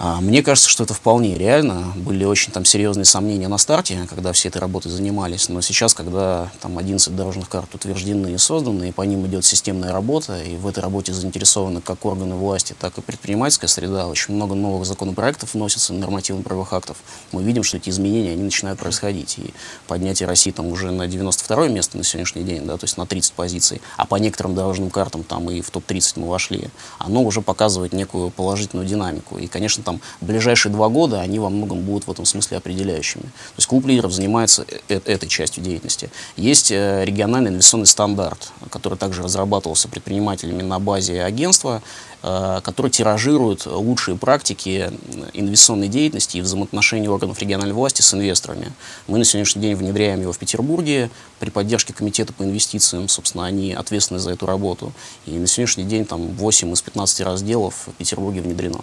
А, 0.00 0.20
мне 0.20 0.44
кажется, 0.44 0.70
что 0.70 0.84
это 0.84 0.94
вполне 0.94 1.36
реально. 1.36 1.92
Были 1.96 2.24
очень 2.24 2.52
там 2.52 2.64
серьезные 2.64 3.04
сомнения 3.04 3.48
на 3.48 3.58
старте, 3.58 4.06
когда 4.08 4.32
все 4.32 4.48
этой 4.48 4.58
работой 4.58 4.90
занимались. 4.92 5.48
Но 5.48 5.60
сейчас, 5.60 5.92
когда 5.92 6.52
там 6.60 6.78
11 6.78 7.16
дорожных 7.16 7.48
карт 7.48 7.74
утверждены 7.74 8.32
и 8.32 8.38
созданы, 8.38 8.90
и 8.90 8.92
по 8.92 9.02
ним 9.02 9.26
идет 9.26 9.44
системная 9.44 9.92
работа, 9.92 10.40
и 10.40 10.54
в 10.54 10.68
этой 10.68 10.84
работе 10.84 11.12
заинтересованы 11.12 11.80
как 11.80 12.04
органы 12.04 12.36
власти, 12.36 12.76
так 12.78 12.96
и 12.96 13.00
предпринимательская 13.00 13.66
среда, 13.66 14.06
очень 14.06 14.34
много 14.34 14.54
новых 14.54 14.86
законопроектов 14.86 15.54
вносится, 15.54 15.92
нормативно-правовых 15.92 16.72
актов, 16.72 16.98
мы 17.32 17.42
видим, 17.42 17.64
что 17.64 17.78
эти 17.78 17.90
изменения, 17.90 18.32
они 18.32 18.44
начинают 18.44 18.78
происходить. 18.78 19.38
И 19.38 19.52
поднятие 19.88 20.28
России 20.28 20.52
там 20.52 20.66
уже 20.68 20.92
на 20.92 21.08
92 21.08 21.68
место 21.68 21.98
на 21.98 22.04
сегодняшний 22.04 22.44
день, 22.44 22.64
да, 22.66 22.76
то 22.76 22.84
есть 22.84 22.98
на 22.98 23.06
30 23.06 23.32
позиций, 23.32 23.82
а 23.96 24.06
по 24.06 24.14
некоторым 24.14 24.54
дорожным 24.54 24.90
картам 24.90 25.24
там 25.24 25.50
и 25.50 25.60
в 25.60 25.70
топ-30 25.70 26.20
мы 26.20 26.28
вошли, 26.28 26.68
оно 26.98 27.24
уже 27.24 27.42
показывает 27.42 27.92
некую 27.92 28.30
положительную 28.30 28.86
динамику. 28.86 29.38
И, 29.38 29.48
конечно, 29.48 29.82
там 29.88 30.00
ближайшие 30.20 30.70
два 30.70 30.90
года, 30.90 31.22
они 31.22 31.38
во 31.38 31.48
многом 31.48 31.80
будут 31.80 32.06
в 32.06 32.10
этом 32.10 32.26
смысле 32.26 32.58
определяющими. 32.58 33.22
То 33.22 33.58
есть 33.58 33.68
клуб 33.68 33.86
лидеров 33.86 34.12
занимается 34.12 34.66
э 34.68 34.96
-э 34.96 35.02
этой 35.06 35.28
частью 35.28 35.64
деятельности. 35.64 36.10
Есть 36.36 36.70
э, 36.70 37.04
региональный 37.06 37.50
инвестиционный 37.50 37.86
стандарт, 37.86 38.52
который 38.70 38.98
также 38.98 39.22
разрабатывался 39.22 39.88
предпринимателями 39.88 40.62
на 40.62 40.78
базе 40.78 41.22
агентства, 41.22 41.80
э, 42.22 42.60
который 42.62 42.90
тиражирует 42.90 43.64
лучшие 43.64 44.16
практики 44.18 44.90
инвестиционной 45.32 45.88
деятельности 45.88 46.36
и 46.36 46.42
взаимоотношений 46.42 47.08
органов 47.08 47.40
региональной 47.40 47.74
власти 47.74 48.02
с 48.02 48.12
инвесторами. 48.12 48.72
Мы 49.06 49.16
на 49.18 49.24
сегодняшний 49.24 49.62
день 49.62 49.74
внедряем 49.74 50.20
его 50.20 50.32
в 50.32 50.38
Петербурге 50.38 51.10
при 51.40 51.50
поддержке 51.50 51.94
комитета 51.94 52.32
по 52.34 52.42
инвестициям, 52.42 53.08
собственно, 53.08 53.46
они 53.46 53.72
ответственны 53.72 54.20
за 54.20 54.30
эту 54.32 54.44
работу. 54.44 54.92
И 55.24 55.30
на 55.38 55.46
сегодняшний 55.46 55.84
день 55.84 56.04
там 56.04 56.28
8 56.36 56.72
из 56.72 56.82
15 56.82 57.20
разделов 57.22 57.74
в 57.86 57.92
Петербурге 57.92 58.42
внедрено. 58.42 58.80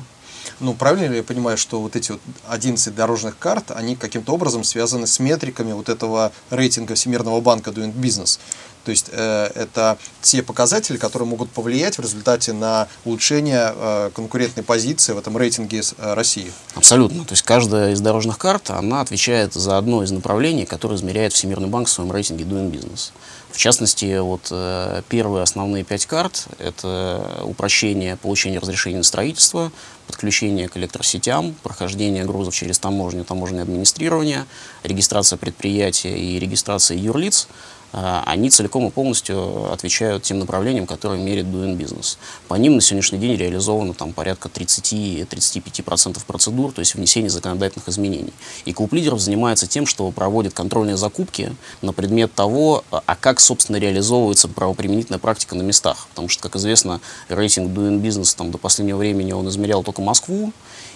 Ну, 0.59 0.73
правильно 0.73 1.11
ли 1.11 1.17
я 1.17 1.23
понимаю, 1.23 1.57
что 1.57 1.81
вот 1.81 1.95
эти 1.95 2.11
вот 2.11 2.21
11 2.47 2.93
дорожных 2.95 3.37
карт, 3.37 3.71
они 3.71 3.95
каким-то 3.95 4.33
образом 4.33 4.63
связаны 4.63 5.07
с 5.07 5.19
метриками 5.19 5.73
вот 5.73 5.89
этого 5.89 6.31
рейтинга 6.49 6.95
Всемирного 6.95 7.41
банка 7.41 7.71
Doing 7.71 7.93
Business? 7.93 8.39
То 8.85 8.91
есть 8.91 9.09
э, 9.11 9.51
это 9.55 9.97
те 10.21 10.43
показатели, 10.43 10.97
которые 10.97 11.27
могут 11.27 11.49
повлиять 11.49 11.97
в 11.97 12.01
результате 12.01 12.53
на 12.53 12.87
улучшение 13.03 13.73
э, 13.75 14.11
конкурентной 14.13 14.63
позиции 14.63 15.13
в 15.13 15.17
этом 15.17 15.35
рейтинге 15.35 15.81
э, 15.97 16.13
России. 16.13 16.51
Абсолютно. 16.75 17.25
То 17.25 17.33
есть 17.33 17.41
каждая 17.41 17.93
из 17.93 18.01
дорожных 18.01 18.37
карт, 18.37 18.69
она 18.69 19.01
отвечает 19.01 19.53
за 19.53 19.79
одно 19.79 20.03
из 20.03 20.11
направлений, 20.11 20.65
которое 20.65 20.95
измеряет 20.95 21.33
Всемирный 21.33 21.67
банк 21.67 21.87
в 21.87 21.91
своем 21.91 22.11
рейтинге 22.11 22.43
Doing 22.43 22.71
Business. 22.71 23.11
В 23.55 23.57
частности, 23.57 24.19
вот 24.19 24.49
э, 24.51 25.01
первые 25.07 25.41
основные 25.41 25.85
пять 25.85 26.05
карт– 26.05 26.47
это 26.59 27.41
упрощение 27.43 28.17
получения 28.17 28.59
разрешения 28.59 28.97
на 28.97 29.03
строительство, 29.03 29.71
подключение 30.07 30.67
к 30.67 30.75
электросетям, 30.75 31.55
прохождение 31.63 32.25
грузов 32.25 32.53
через 32.53 32.79
таможню, 32.79 33.23
таможенное 33.23 33.63
администрирование, 33.63 34.43
регистрация 34.83 35.37
предприятия 35.37 36.17
и 36.17 36.37
регистрация 36.37 36.97
юрлиц– 36.97 37.47
они 37.95 38.49
целиком 38.49 38.87
и 38.87 38.91
полностью 38.91 39.71
отвечают 39.71 40.23
тем 40.23 40.39
направлениям, 40.39 40.85
которые 40.85 41.23
мерит 41.23 41.45
Doing 41.45 41.77
Business. 41.77 42.17
По 42.49 42.55
ним 42.55 42.75
на 42.75 42.81
сегодняшний 42.81 43.19
день 43.19 43.37
реализовано 43.37 43.93
там, 43.93 44.11
порядка 44.11 44.49
30-35% 44.49 46.21
процедур, 46.25 46.73
то 46.73 46.79
есть 46.79 46.95
внесение 46.95 47.29
законодательных 47.29 47.87
изменений. 47.87 48.33
И 48.65 48.73
клуб 48.73 48.91
лидеров 48.93 49.21
занимается 49.21 49.65
тем, 49.65 49.85
что 49.85 50.11
проводит 50.11 50.53
контрольные 50.53 50.97
закупки 50.97 51.55
на 51.81 51.93
предмет 51.93 52.33
того, 52.33 52.83
а 52.91 53.15
как, 53.15 53.39
собственно, 53.39 53.77
реализовывается 53.77 54.49
правоприменительная 54.49 55.19
практика 55.19 55.55
на 55.55 55.61
местах. 55.61 56.07
Потому 56.09 56.27
что, 56.27 56.43
как 56.43 56.57
известно, 56.57 56.99
рейтинг 57.29 57.71
Doing 57.71 58.01
Business 58.01 58.35
там, 58.35 58.51
до 58.51 58.57
последнего 58.57 58.97
времени 58.97 59.31
он 59.31 59.47
измерял 59.47 59.83
только 59.83 60.01
Москву, 60.01 60.51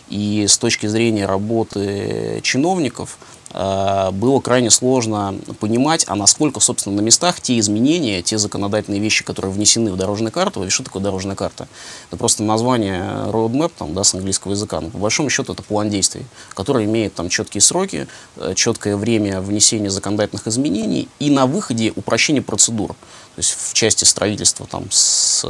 и 0.09 0.45
с 0.47 0.57
точки 0.57 0.87
зрения 0.87 1.27
работы 1.27 2.41
чиновников, 2.43 3.19
было 3.51 4.39
крайне 4.41 4.69
сложно 4.69 5.35
понимать, 5.59 6.05
а 6.07 6.15
насколько, 6.15 6.59
собственно, 6.59 6.97
на 6.97 7.01
местах 7.01 7.41
те 7.41 7.57
изменения, 7.59 8.21
те 8.21 8.37
законодательные 8.37 9.01
вещи, 9.01 9.23
которые 9.23 9.51
внесены 9.51 9.91
в 9.91 9.97
дорожную 9.97 10.31
карту, 10.31 10.63
и 10.63 10.69
что 10.69 10.83
такое 10.83 11.01
дорожная 11.01 11.35
карта? 11.35 11.67
Это 12.07 12.17
просто 12.17 12.43
название 12.43 13.01
roadmap, 13.27 13.71
там, 13.77 13.93
да, 13.93 14.03
с 14.03 14.13
английского 14.13 14.51
языка, 14.51 14.81
но 14.81 14.89
по 14.89 14.97
большому 14.99 15.29
счету 15.29 15.53
это 15.53 15.63
план 15.63 15.89
действий, 15.89 16.25
который 16.53 16.85
имеет 16.85 17.15
там 17.15 17.29
четкие 17.29 17.61
сроки, 17.61 18.07
э, 18.37 18.53
четкое 18.55 18.95
время 18.95 19.41
внесения 19.41 19.89
законодательных 19.89 20.47
изменений 20.47 21.07
и 21.19 21.29
на 21.29 21.45
выходе 21.45 21.91
упрощение 21.95 22.41
процедур. 22.41 22.89
То 22.89 23.39
есть 23.39 23.51
в 23.51 23.73
части 23.73 24.03
строительства 24.03 24.67
там 24.67 24.85
с 24.91 25.45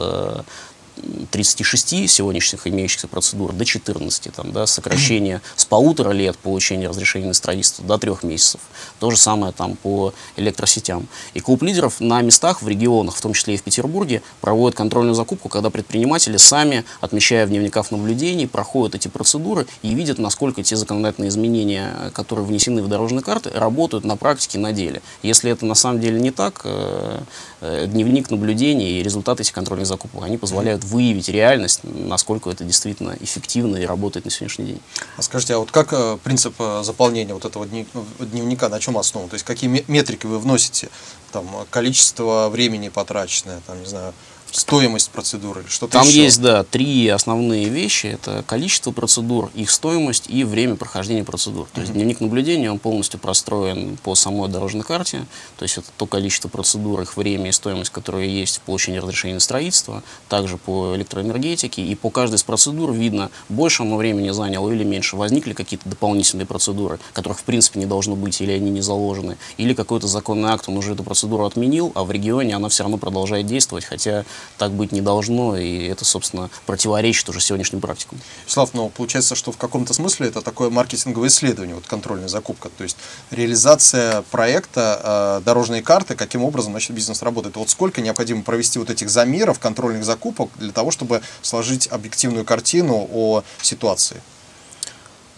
36 1.31 2.09
сегодняшних 2.09 2.67
имеющихся 2.67 3.07
процедур 3.07 3.53
до 3.53 3.65
14, 3.65 4.33
там, 4.33 4.51
да, 4.51 4.65
сокращение 4.65 5.41
с 5.55 5.65
полутора 5.65 6.11
лет 6.11 6.37
получения 6.37 6.87
разрешения 6.87 7.27
на 7.27 7.33
строительство 7.33 7.85
до 7.85 7.97
трех 7.97 8.23
месяцев. 8.23 8.61
То 8.99 9.11
же 9.11 9.17
самое 9.17 9.53
там 9.53 9.75
по 9.75 10.13
электросетям. 10.37 11.07
И 11.33 11.39
клуб 11.39 11.63
лидеров 11.63 11.99
на 11.99 12.21
местах 12.21 12.61
в 12.61 12.67
регионах, 12.67 13.15
в 13.15 13.21
том 13.21 13.33
числе 13.33 13.55
и 13.55 13.57
в 13.57 13.63
Петербурге, 13.63 14.21
проводит 14.41 14.77
контрольную 14.77 15.15
закупку, 15.15 15.49
когда 15.49 15.69
предприниматели 15.69 16.37
сами, 16.37 16.85
отмечая 17.01 17.45
в 17.45 17.49
дневниках 17.49 17.91
наблюдений, 17.91 18.47
проходят 18.47 18.95
эти 18.95 19.07
процедуры 19.07 19.67
и 19.81 19.93
видят, 19.93 20.19
насколько 20.19 20.63
те 20.63 20.75
законодательные 20.75 21.29
изменения, 21.29 22.11
которые 22.13 22.45
внесены 22.45 22.81
в 22.81 22.87
дорожные 22.87 23.21
карты, 23.21 23.51
работают 23.53 24.05
на 24.05 24.15
практике, 24.15 24.59
на 24.59 24.73
деле. 24.73 25.01
Если 25.23 25.51
это 25.51 25.65
на 25.65 25.75
самом 25.75 25.99
деле 25.99 26.19
не 26.19 26.31
так, 26.31 26.61
э, 26.63 27.19
э, 27.61 27.87
дневник 27.87 28.29
наблюдений 28.29 28.99
и 28.99 29.03
результаты 29.03 29.43
этих 29.43 29.53
контрольных 29.53 29.87
закупок, 29.87 30.23
они 30.23 30.37
позволяют 30.37 30.83
выявить 30.89 31.29
реальность, 31.29 31.81
насколько 31.83 32.49
это 32.49 32.63
действительно 32.63 33.15
эффективно 33.19 33.77
и 33.77 33.85
работает 33.85 34.25
на 34.25 34.31
сегодняшний 34.31 34.65
день. 34.65 34.81
А 35.17 35.21
скажите, 35.21 35.53
а 35.55 35.59
вот 35.59 35.71
как 35.71 35.93
э, 35.93 36.17
принцип 36.23 36.55
заполнения 36.81 37.33
вот 37.33 37.45
этого 37.45 37.65
дневника, 37.67 38.69
на 38.69 38.79
чем 38.79 38.97
основан? 38.97 39.29
То 39.29 39.35
есть 39.35 39.45
какие 39.45 39.83
метрики 39.87 40.25
вы 40.25 40.39
вносите? 40.39 40.89
Там 41.31 41.47
количество 41.69 42.49
времени 42.49 42.89
потраченное, 42.89 43.61
там, 43.67 43.79
не 43.79 43.85
знаю, 43.85 44.13
стоимость 44.51 45.09
процедуры 45.09 45.61
или 45.61 45.67
что-то 45.67 45.93
Там 45.93 46.07
еще? 46.07 46.23
есть, 46.23 46.41
да, 46.41 46.63
три 46.63 47.07
основные 47.07 47.69
вещи. 47.69 48.07
Это 48.07 48.43
количество 48.45 48.91
процедур, 48.91 49.51
их 49.55 49.69
стоимость 49.71 50.25
и 50.29 50.43
время 50.43 50.75
прохождения 50.75 51.23
процедур. 51.23 51.67
То 51.73 51.81
есть 51.81 51.93
дневник 51.93 52.19
наблюдения, 52.19 52.71
он 52.71 52.79
полностью 52.79 53.19
простроен 53.19 53.97
по 54.03 54.15
самой 54.15 54.49
дорожной 54.49 54.83
карте. 54.83 55.25
То 55.57 55.63
есть 55.63 55.77
это 55.77 55.87
то 55.97 56.05
количество 56.05 56.49
процедур, 56.49 57.01
их 57.01 57.17
время 57.17 57.49
и 57.49 57.51
стоимость, 57.51 57.91
которые 57.91 58.29
есть 58.33 58.57
в 58.57 58.61
получении 58.61 58.97
разрешения 58.97 59.35
на 59.35 59.39
строительство. 59.39 60.03
Также 60.27 60.57
по 60.57 60.95
электроэнергетике. 60.95 61.81
И 61.81 61.95
по 61.95 62.09
каждой 62.09 62.35
из 62.35 62.43
процедур 62.43 62.91
видно, 62.91 63.29
больше 63.49 63.83
оно 63.83 63.97
времени 63.97 64.29
заняло 64.31 64.71
или 64.71 64.83
меньше. 64.83 65.15
Возникли 65.15 65.53
какие-то 65.53 65.89
дополнительные 65.89 66.45
процедуры, 66.45 66.99
которых 67.13 67.39
в 67.39 67.43
принципе 67.43 67.79
не 67.79 67.85
должно 67.85 68.15
быть, 68.15 68.41
или 68.41 68.51
они 68.51 68.71
не 68.71 68.81
заложены. 68.81 69.37
Или 69.57 69.73
какой-то 69.73 70.07
законный 70.07 70.49
акт, 70.49 70.65
он 70.67 70.77
уже 70.77 70.93
эту 70.93 71.03
процедуру 71.03 71.45
отменил, 71.45 71.91
а 71.95 72.03
в 72.03 72.11
регионе 72.11 72.55
она 72.55 72.69
все 72.69 72.83
равно 72.83 72.97
продолжает 72.97 73.45
действовать, 73.45 73.85
хотя 73.85 74.25
так 74.57 74.71
быть 74.71 74.91
не 74.91 75.01
должно, 75.01 75.57
и 75.57 75.85
это, 75.85 76.05
собственно, 76.05 76.49
противоречит 76.65 77.29
уже 77.29 77.39
сегодняшним 77.39 77.81
практикам. 77.81 78.19
Слав, 78.47 78.73
но 78.73 78.89
получается, 78.89 79.35
что 79.35 79.51
в 79.51 79.57
каком-то 79.57 79.93
смысле 79.93 80.27
это 80.27 80.41
такое 80.41 80.69
маркетинговое 80.69 81.29
исследование, 81.29 81.75
вот 81.75 81.85
контрольная 81.85 82.27
закупка, 82.27 82.69
то 82.69 82.83
есть 82.83 82.97
реализация 83.31 84.23
проекта 84.31 85.39
э, 85.39 85.45
дорожной 85.45 85.81
карты, 85.81 86.15
каким 86.15 86.43
образом 86.43 86.73
значит, 86.73 86.91
бизнес 86.91 87.21
работает. 87.21 87.55
Вот 87.55 87.69
сколько 87.69 88.01
необходимо 88.01 88.43
провести 88.43 88.79
вот 88.79 88.89
этих 88.89 89.09
замеров, 89.09 89.59
контрольных 89.59 90.03
закупок 90.03 90.49
для 90.57 90.71
того, 90.71 90.91
чтобы 90.91 91.21
сложить 91.41 91.87
объективную 91.87 92.45
картину 92.45 93.07
о 93.11 93.43
ситуации? 93.61 94.21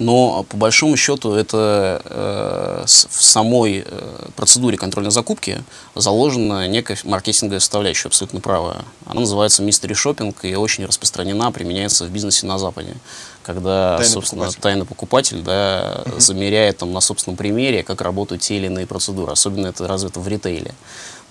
Но 0.01 0.43
по 0.49 0.57
большому 0.57 0.97
счету 0.97 1.33
это 1.33 2.01
э, 2.05 2.83
в 2.87 3.23
самой 3.23 3.83
э, 3.85 4.29
процедуре 4.35 4.75
контрольной 4.75 5.11
закупки 5.11 5.63
заложена 5.93 6.67
некая 6.67 6.97
маркетинговая 7.03 7.59
составляющая, 7.59 8.07
абсолютно 8.07 8.39
правая. 8.39 8.83
Она 9.05 9.19
называется 9.19 9.61
mystery 9.61 9.91
shopping 9.91 10.35
и 10.41 10.55
очень 10.55 10.85
распространена, 10.85 11.51
применяется 11.51 12.05
в 12.05 12.09
бизнесе 12.09 12.47
на 12.47 12.57
Западе. 12.57 12.95
Когда, 13.43 13.97
тайный 13.97 14.11
собственно, 14.11 14.41
покупатель. 14.45 14.61
тайный 14.61 14.85
покупатель 14.85 15.41
да, 15.43 16.01
uh-huh. 16.03 16.19
замеряет 16.19 16.77
там, 16.79 16.93
на 16.93 17.01
собственном 17.01 17.37
примере, 17.37 17.83
как 17.83 18.01
работают 18.01 18.41
те 18.41 18.57
или 18.57 18.65
иные 18.65 18.87
процедуры. 18.87 19.31
Особенно 19.31 19.67
это 19.67 19.87
развито 19.87 20.19
в 20.19 20.27
ритейле. 20.27 20.73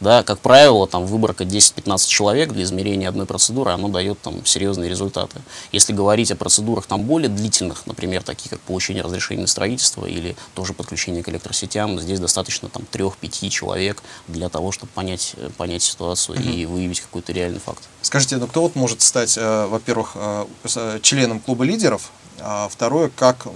Да, 0.00 0.22
как 0.22 0.40
правило, 0.40 0.86
там 0.86 1.04
выборка 1.04 1.44
10-15 1.44 2.08
человек 2.08 2.52
для 2.52 2.64
измерения 2.64 3.08
одной 3.08 3.26
процедуры, 3.26 3.70
оно 3.72 3.88
дает 3.88 4.20
там 4.20 4.44
серьезные 4.46 4.88
результаты. 4.88 5.40
Если 5.72 5.92
говорить 5.92 6.30
о 6.32 6.36
процедурах 6.36 6.86
там 6.86 7.02
более 7.02 7.28
длительных, 7.28 7.86
например, 7.86 8.22
такие 8.22 8.48
как 8.48 8.60
получение 8.60 9.02
разрешения 9.02 9.42
на 9.42 9.46
строительство 9.46 10.06
или 10.06 10.36
тоже 10.54 10.72
подключение 10.72 11.22
к 11.22 11.28
электросетям, 11.28 12.00
здесь 12.00 12.18
достаточно 12.18 12.68
там 12.70 12.84
3-5 12.90 13.50
человек 13.50 14.02
для 14.26 14.48
того, 14.48 14.72
чтобы 14.72 14.90
понять, 14.92 15.34
э, 15.36 15.50
понять 15.56 15.82
ситуацию 15.82 16.38
угу. 16.38 16.48
и 16.48 16.64
выявить 16.64 17.00
какой-то 17.00 17.32
реальный 17.32 17.60
факт. 17.60 17.82
Скажите, 18.00 18.36
ну 18.36 18.46
кто 18.46 18.62
вот 18.62 18.74
может 18.76 19.02
стать, 19.02 19.36
э, 19.36 19.66
во-первых, 19.66 20.12
э, 20.14 20.46
э 20.64 20.98
членом 21.02 21.40
клуба 21.40 21.64
лидеров, 21.64 22.10
а 22.38 22.68
второе, 22.68 23.10
как 23.14 23.46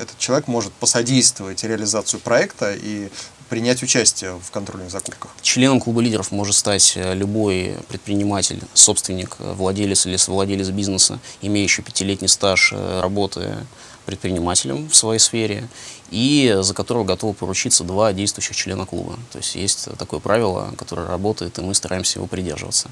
этот 0.00 0.18
человек 0.18 0.48
может 0.48 0.72
посодействовать 0.72 1.62
реализацию 1.62 2.18
проекта 2.18 2.74
и 2.74 3.08
принять 3.52 3.82
участие 3.82 4.40
в 4.42 4.50
контрольных 4.50 4.90
закупках? 4.90 5.30
Членом 5.42 5.78
клуба 5.78 6.00
лидеров 6.00 6.30
может 6.30 6.54
стать 6.54 6.94
э, 6.96 7.14
любой 7.14 7.76
предприниматель, 7.86 8.62
собственник, 8.72 9.36
э, 9.40 9.52
владелец 9.52 10.06
или 10.06 10.16
совладелец 10.16 10.70
бизнеса, 10.70 11.18
имеющий 11.42 11.82
пятилетний 11.82 12.28
стаж 12.28 12.72
э, 12.72 13.00
работы 13.02 13.58
предпринимателем 14.06 14.88
в 14.88 14.96
своей 14.96 15.18
сфере 15.20 15.68
и 16.10 16.56
за 16.60 16.72
которого 16.72 17.04
готовы 17.04 17.34
поручиться 17.34 17.84
два 17.84 18.14
действующих 18.14 18.56
члена 18.56 18.86
клуба. 18.86 19.18
То 19.30 19.38
есть 19.38 19.54
есть 19.54 19.88
такое 19.98 20.20
правило, 20.20 20.72
которое 20.78 21.06
работает, 21.06 21.58
и 21.58 21.62
мы 21.62 21.74
стараемся 21.74 22.20
его 22.20 22.26
придерживаться. 22.26 22.90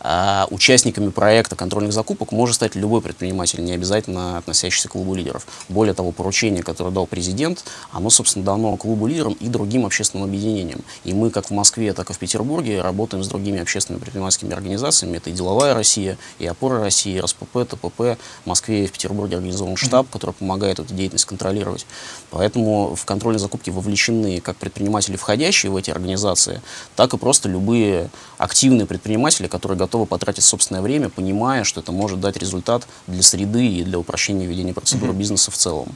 А 0.00 0.46
участниками 0.50 1.10
проекта 1.10 1.56
контрольных 1.56 1.92
закупок 1.92 2.32
может 2.32 2.56
стать 2.56 2.76
любой 2.76 3.02
предприниматель, 3.02 3.62
не 3.64 3.72
обязательно 3.72 4.38
относящийся 4.38 4.88
к 4.88 4.92
клубу 4.92 5.14
лидеров. 5.14 5.46
Более 5.68 5.94
того, 5.94 6.12
поручение, 6.12 6.62
которое 6.62 6.90
дал 6.90 7.06
президент, 7.06 7.64
оно, 7.90 8.10
собственно, 8.10 8.44
дано 8.44 8.76
клубу 8.76 9.06
лидерам 9.06 9.32
и 9.34 9.48
другим 9.48 9.86
общественным 9.86 10.26
объединениям. 10.26 10.80
И 11.04 11.12
мы, 11.12 11.30
как 11.30 11.46
в 11.46 11.50
Москве, 11.50 11.92
так 11.92 12.10
и 12.10 12.12
в 12.12 12.18
Петербурге, 12.18 12.80
работаем 12.80 13.24
с 13.24 13.28
другими 13.28 13.60
общественными 13.60 14.00
предпринимательскими 14.00 14.52
организациями. 14.52 15.16
Это 15.16 15.30
и 15.30 15.32
«Деловая 15.32 15.74
Россия», 15.74 16.16
и 16.38 16.46
«Опора 16.46 16.80
России», 16.80 17.16
и 17.16 17.20
РСПП, 17.20 17.68
ТПП. 17.68 18.00
В 18.44 18.46
Москве 18.46 18.84
и 18.84 18.86
в 18.86 18.92
Петербурге 18.92 19.36
организован 19.36 19.76
штаб, 19.76 20.08
который 20.10 20.32
помогает 20.32 20.78
эту 20.78 20.94
деятельность 20.94 21.24
контролировать. 21.24 21.86
Поэтому 22.30 22.94
в 22.94 23.04
контрольной 23.04 23.40
закупке 23.40 23.70
вовлечены 23.70 24.40
как 24.40 24.56
предприниматели, 24.56 25.16
входящие 25.16 25.72
в 25.72 25.76
эти 25.76 25.90
организации, 25.90 26.62
так 26.94 27.14
и 27.14 27.18
просто 27.18 27.48
любые 27.48 28.10
активные 28.38 28.86
предприниматели, 28.86 29.48
которые 29.48 29.76
готовы 29.76 29.87
потратить 29.88 30.44
собственное 30.44 30.82
время, 30.82 31.08
понимая, 31.08 31.64
что 31.64 31.80
это 31.80 31.92
может 31.92 32.20
дать 32.20 32.36
результат 32.36 32.86
для 33.06 33.22
среды 33.22 33.66
и 33.66 33.82
для 33.82 33.98
упрощения 33.98 34.46
ведения 34.46 34.74
процедуры 34.74 35.12
mm-hmm. 35.12 35.16
бизнеса 35.16 35.50
в 35.50 35.56
целом. 35.56 35.88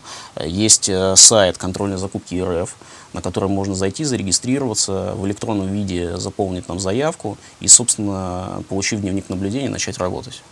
Есть 0.45 0.89
э, 0.89 1.15
сайт 1.17 1.59
контрольной 1.59 1.99
закупки 1.99 2.41
РФ, 2.41 2.75
на 3.13 3.23
который 3.23 3.49
можно 3.49 3.75
зайти, 3.75 4.05
зарегистрироваться, 4.05 5.15
в 5.15 5.27
электронном 5.27 5.69
виде 5.69 6.17
заполнить 6.17 6.67
там 6.67 6.79
заявку 6.81 7.39
и, 7.61 7.69
собственно, 7.69 8.63
получив 8.69 9.01
дневник 9.01 9.29
наблюдения, 9.29 9.69
начать 9.69 9.99
работать. 9.99 10.43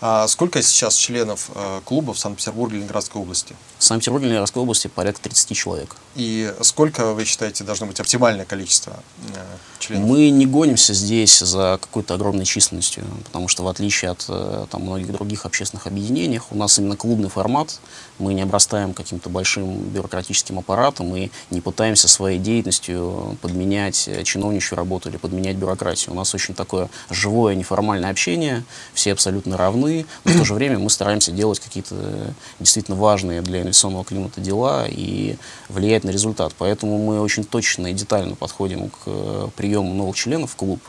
А 0.00 0.26
сколько 0.28 0.62
сейчас 0.62 0.94
членов 0.96 1.50
э, 1.54 1.80
клуба 1.84 2.14
в 2.14 2.18
Санкт-Петербурге 2.18 2.76
и 2.76 2.78
Ленинградской 2.78 3.20
области? 3.20 3.54
В 3.78 3.84
Санкт-Петербурге 3.84 4.26
и 4.26 4.28
Ленинградской 4.28 4.62
области 4.62 4.86
порядка 4.86 5.22
30 5.22 5.56
человек. 5.56 5.96
И 6.14 6.52
сколько, 6.62 7.12
вы 7.12 7.24
считаете, 7.24 7.64
должно 7.64 7.86
быть 7.86 8.00
оптимальное 8.00 8.44
количество 8.44 9.02
э, 9.34 9.42
членов? 9.78 10.08
Мы 10.08 10.30
не 10.30 10.46
гонимся 10.46 10.94
здесь 10.94 11.40
за 11.40 11.78
какой-то 11.80 12.14
огромной 12.14 12.44
численностью, 12.44 13.04
потому 13.24 13.48
что 13.48 13.64
в 13.64 13.68
отличие 13.68 14.10
от 14.12 14.24
э, 14.28 14.66
там, 14.70 14.82
многих 14.82 15.12
других 15.12 15.46
общественных 15.46 15.86
объединений, 15.86 16.40
у 16.50 16.56
нас 16.56 16.78
именно 16.78 16.96
клубный 16.96 17.28
формат, 17.28 17.80
мы 18.20 18.34
не 18.34 18.42
обрастаем 18.42 18.94
каким-то 18.94 19.28
большим 19.28 19.88
бюрократическим 19.88 20.58
аппаратом 20.58 21.14
и 21.16 21.30
не 21.50 21.60
пытаемся 21.60 22.06
своей 22.06 22.38
деятельностью 22.38 23.36
подменять 23.42 24.08
чиновничью 24.24 24.76
работу 24.76 25.08
или 25.08 25.16
подменять 25.16 25.56
бюрократию. 25.56 26.12
У 26.12 26.14
нас 26.14 26.34
очень 26.34 26.54
такое 26.54 26.88
живое 27.10 27.54
неформальное 27.54 28.10
общение, 28.10 28.64
все 28.94 29.12
абсолютно 29.12 29.56
равны, 29.56 30.06
но 30.24 30.32
в 30.32 30.38
то 30.38 30.44
же 30.44 30.54
время 30.54 30.78
мы 30.78 30.90
стараемся 30.90 31.32
делать 31.32 31.60
какие-то 31.60 32.34
действительно 32.60 32.96
важные 32.96 33.42
для 33.42 33.62
инвестиционного 33.62 34.04
климата 34.04 34.40
дела 34.40 34.86
и 34.88 35.36
влиять 35.68 36.04
на 36.04 36.10
результат. 36.10 36.54
Поэтому 36.58 36.98
мы 36.98 37.20
очень 37.20 37.44
точно 37.44 37.88
и 37.88 37.92
детально 37.92 38.36
подходим 38.36 38.90
к 38.90 39.50
приему 39.56 39.94
новых 39.94 40.16
членов 40.16 40.52
в 40.52 40.56
клуб. 40.56 40.80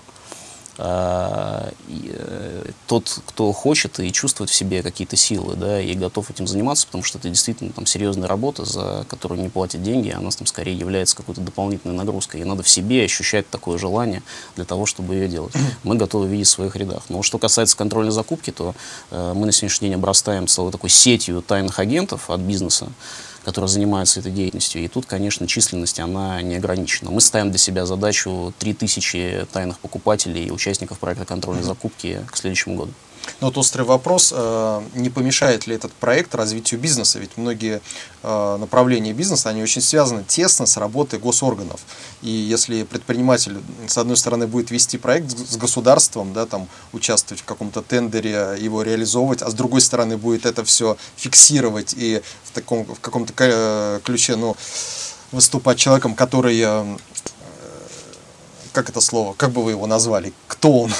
А, 0.77 1.71
э, 1.89 2.71
тот, 2.87 3.19
кто 3.25 3.51
хочет 3.51 3.99
и 3.99 4.11
чувствует 4.11 4.49
в 4.49 4.53
себе 4.53 4.81
какие-то 4.81 5.15
силы, 5.15 5.55
да, 5.55 5.81
и 5.81 5.93
готов 5.93 6.29
этим 6.29 6.47
заниматься, 6.47 6.85
потому 6.87 7.03
что 7.03 7.17
это 7.17 7.29
действительно 7.29 7.71
там 7.71 7.85
серьезная 7.85 8.27
работа, 8.27 8.65
за 8.65 9.05
которую 9.09 9.41
не 9.41 9.49
платят 9.49 9.83
деньги, 9.83 10.09
она 10.09 10.29
там 10.31 10.47
скорее 10.47 10.75
является 10.75 11.15
какой-то 11.15 11.41
дополнительной 11.41 11.95
нагрузкой. 11.95 12.41
И 12.41 12.43
надо 12.45 12.63
в 12.63 12.69
себе 12.69 13.03
ощущать 13.03 13.49
такое 13.49 13.77
желание 13.77 14.23
для 14.55 14.65
того, 14.65 14.85
чтобы 14.85 15.15
ее 15.15 15.27
делать. 15.27 15.53
Мы 15.83 15.95
готовы 15.95 16.27
видеть 16.27 16.47
в 16.47 16.51
своих 16.51 16.75
рядах. 16.75 17.03
Но 17.09 17.21
что 17.21 17.37
касается 17.37 17.75
контрольной 17.75 18.11
закупки, 18.11 18.51
то 18.51 18.73
э, 19.11 19.33
мы 19.35 19.45
на 19.45 19.51
сегодняшний 19.51 19.89
день 19.89 19.95
обрастаем 19.95 20.47
целой 20.47 20.71
такой 20.71 20.89
сетью 20.89 21.41
тайных 21.41 21.79
агентов 21.79 22.29
от 22.29 22.39
бизнеса, 22.39 22.87
которые 23.43 23.69
занимаются 23.69 24.19
этой 24.19 24.31
деятельностью. 24.31 24.83
И 24.83 24.87
тут, 24.87 25.05
конечно, 25.05 25.47
численность, 25.47 25.99
она 25.99 26.41
не 26.41 26.55
ограничена. 26.55 27.11
Мы 27.11 27.21
ставим 27.21 27.49
для 27.49 27.57
себя 27.57 27.85
задачу 27.85 28.53
3000 28.59 29.47
тайных 29.51 29.79
покупателей 29.79 30.45
и 30.45 30.51
участников 30.51 30.99
проекта 30.99 31.25
контрольной 31.25 31.63
закупки 31.63 32.19
к 32.31 32.37
следующему 32.37 32.75
году. 32.75 32.93
Но 33.41 33.47
вот 33.47 33.57
острый 33.57 33.81
вопрос, 33.81 34.31
э, 34.35 34.81
не 34.93 35.09
помешает 35.09 35.65
ли 35.65 35.73
этот 35.73 35.91
проект 35.93 36.35
развитию 36.35 36.79
бизнеса? 36.79 37.17
Ведь 37.17 37.37
многие 37.37 37.81
э, 38.21 38.57
направления 38.59 39.13
бизнеса, 39.13 39.49
они 39.49 39.63
очень 39.63 39.81
связаны 39.81 40.23
тесно 40.23 40.67
с 40.67 40.77
работой 40.77 41.17
госорганов. 41.17 41.81
И 42.21 42.29
если 42.29 42.83
предприниматель, 42.83 43.59
с 43.87 43.97
одной 43.97 44.15
стороны, 44.15 44.45
будет 44.45 44.69
вести 44.69 44.99
проект 44.99 45.35
с 45.35 45.57
государством, 45.57 46.33
да, 46.33 46.45
там, 46.45 46.67
участвовать 46.93 47.41
в 47.41 47.45
каком-то 47.45 47.81
тендере, 47.81 48.55
его 48.59 48.83
реализовывать, 48.83 49.41
а 49.41 49.49
с 49.49 49.55
другой 49.55 49.81
стороны 49.81 50.17
будет 50.17 50.45
это 50.45 50.63
все 50.63 50.95
фиксировать 51.15 51.95
и 51.97 52.21
в, 52.43 52.51
таком, 52.51 52.85
в 52.85 52.99
каком-то 52.99 53.33
э, 53.39 54.01
ключе, 54.03 54.35
ну, 54.35 54.55
выступать 55.31 55.79
человеком, 55.79 56.13
который 56.13 56.63
как 58.71 58.89
это 58.89 59.01
слово, 59.01 59.33
как 59.33 59.51
бы 59.51 59.63
вы 59.63 59.71
его 59.71 59.87
назвали, 59.87 60.31
кто 60.47 60.81
он? 60.81 60.91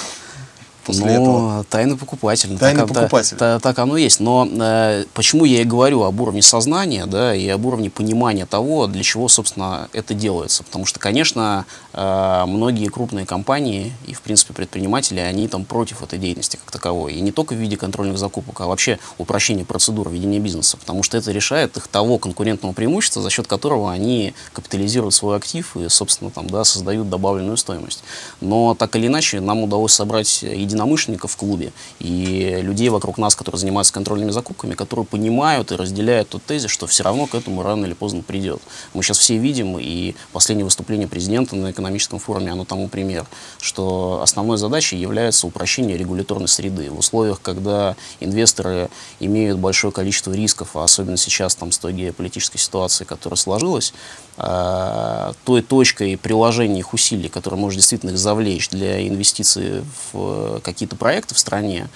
После 0.83 1.05
Но 1.05 1.11
этого. 1.11 1.63
Тайный 1.69 1.97
покупатель. 1.97 2.57
Тайный 2.57 2.81
так, 2.81 2.89
покупатель. 2.89 3.37
Так, 3.37 3.61
так 3.61 3.79
оно 3.79 3.97
есть. 3.97 4.19
Но 4.19 4.47
э, 4.49 5.05
почему 5.13 5.45
я 5.45 5.61
и 5.61 5.63
говорю 5.63 6.03
об 6.03 6.19
уровне 6.19 6.41
сознания, 6.41 7.05
да, 7.05 7.35
и 7.35 7.47
об 7.47 7.65
уровне 7.65 7.89
понимания 7.89 8.45
того, 8.45 8.87
для 8.87 9.03
чего, 9.03 9.27
собственно, 9.27 9.89
это 9.93 10.13
делается. 10.13 10.63
Потому 10.63 10.85
что, 10.85 10.99
конечно, 10.99 11.65
э, 11.93 12.43
многие 12.47 12.87
крупные 12.87 13.25
компании 13.25 13.93
и, 14.07 14.13
в 14.13 14.21
принципе, 14.21 14.53
предприниматели, 14.53 15.19
они 15.19 15.47
там 15.47 15.65
против 15.65 16.03
этой 16.03 16.19
деятельности 16.19 16.57
как 16.57 16.71
таковой. 16.71 17.13
И 17.13 17.21
не 17.21 17.31
только 17.31 17.53
в 17.53 17.57
виде 17.57 17.77
контрольных 17.77 18.17
закупок, 18.17 18.61
а 18.61 18.67
вообще 18.67 18.99
упрощения 19.17 19.65
процедур 19.65 20.09
ведения 20.09 20.39
бизнеса. 20.39 20.77
Потому 20.77 21.03
что 21.03 21.17
это 21.17 21.31
решает 21.31 21.77
их 21.77 21.87
того 21.87 22.17
конкурентного 22.17 22.73
преимущества, 22.73 23.21
за 23.21 23.29
счет 23.29 23.47
которого 23.47 23.91
они 23.91 24.33
капитализируют 24.53 25.13
свой 25.13 25.37
актив 25.37 25.75
и, 25.77 25.89
собственно, 25.89 26.31
там, 26.31 26.49
да, 26.49 26.63
создают 26.63 27.09
добавленную 27.09 27.57
стоимость. 27.57 28.03
Но 28.39 28.75
так 28.75 28.95
или 28.95 29.07
иначе, 29.07 29.39
нам 29.39 29.63
удалось 29.63 29.93
собрать 29.93 30.43
единомышленников 30.71 31.31
в 31.31 31.37
клубе 31.37 31.71
и 31.99 32.59
людей 32.61 32.89
вокруг 32.89 33.17
нас, 33.17 33.35
которые 33.35 33.59
занимаются 33.59 33.93
контрольными 33.93 34.31
закупками, 34.31 34.73
которые 34.73 35.05
понимают 35.05 35.71
и 35.71 35.75
разделяют 35.75 36.29
тот 36.29 36.43
тезис, 36.43 36.69
что 36.71 36.87
все 36.87 37.03
равно 37.03 37.27
к 37.27 37.35
этому 37.35 37.63
рано 37.63 37.85
или 37.85 37.93
поздно 37.93 38.21
придет. 38.21 38.61
Мы 38.93 39.03
сейчас 39.03 39.17
все 39.17 39.37
видим, 39.37 39.77
и 39.77 40.15
последнее 40.31 40.65
выступление 40.65 41.07
президента 41.07 41.55
на 41.55 41.71
экономическом 41.71 42.19
форуме, 42.19 42.51
оно 42.51 42.65
тому 42.65 42.87
пример, 42.87 43.25
что 43.59 44.21
основной 44.23 44.57
задачей 44.57 44.97
является 44.97 45.47
упрощение 45.47 45.97
регуляторной 45.97 46.47
среды 46.47 46.89
в 46.89 46.99
условиях, 46.99 47.41
когда 47.41 47.95
инвесторы 48.19 48.89
имеют 49.19 49.59
большое 49.59 49.91
количество 49.91 50.31
рисков, 50.33 50.75
а 50.75 50.83
особенно 50.83 51.17
сейчас 51.17 51.55
там 51.55 51.71
с 51.71 51.77
той 51.77 51.93
геополитической 51.93 52.57
ситуации, 52.57 53.03
которая 53.03 53.37
сложилась, 53.37 53.93
э, 54.37 55.33
той 55.43 55.61
точкой 55.61 56.17
приложения 56.17 56.79
их 56.79 56.93
усилий, 56.93 57.29
которая 57.29 57.59
может 57.59 57.77
действительно 57.77 58.11
их 58.11 58.17
завлечь 58.17 58.69
для 58.69 59.07
инвестиций 59.07 59.83
в 60.11 60.59
какие-то 60.61 60.95
проекты 60.95 61.35
в 61.35 61.39
стране, 61.39 61.89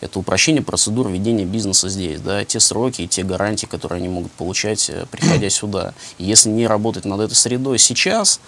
это 0.00 0.18
упрощение 0.18 0.62
процедур 0.62 1.08
ведения 1.08 1.44
бизнеса 1.44 1.88
здесь, 1.88 2.20
да, 2.20 2.44
те 2.44 2.60
сроки 2.60 3.02
и 3.02 3.08
те 3.08 3.22
гарантии, 3.22 3.66
которые 3.66 3.98
они 3.98 4.08
могут 4.08 4.32
получать, 4.32 4.90
э, 4.90 5.06
приходя 5.10 5.48
сюда. 5.50 5.94
И 6.18 6.24
если 6.24 6.50
не 6.50 6.66
работать 6.66 7.04
над 7.04 7.20
этой 7.20 7.34
средой 7.34 7.78
сейчас, 7.78 8.40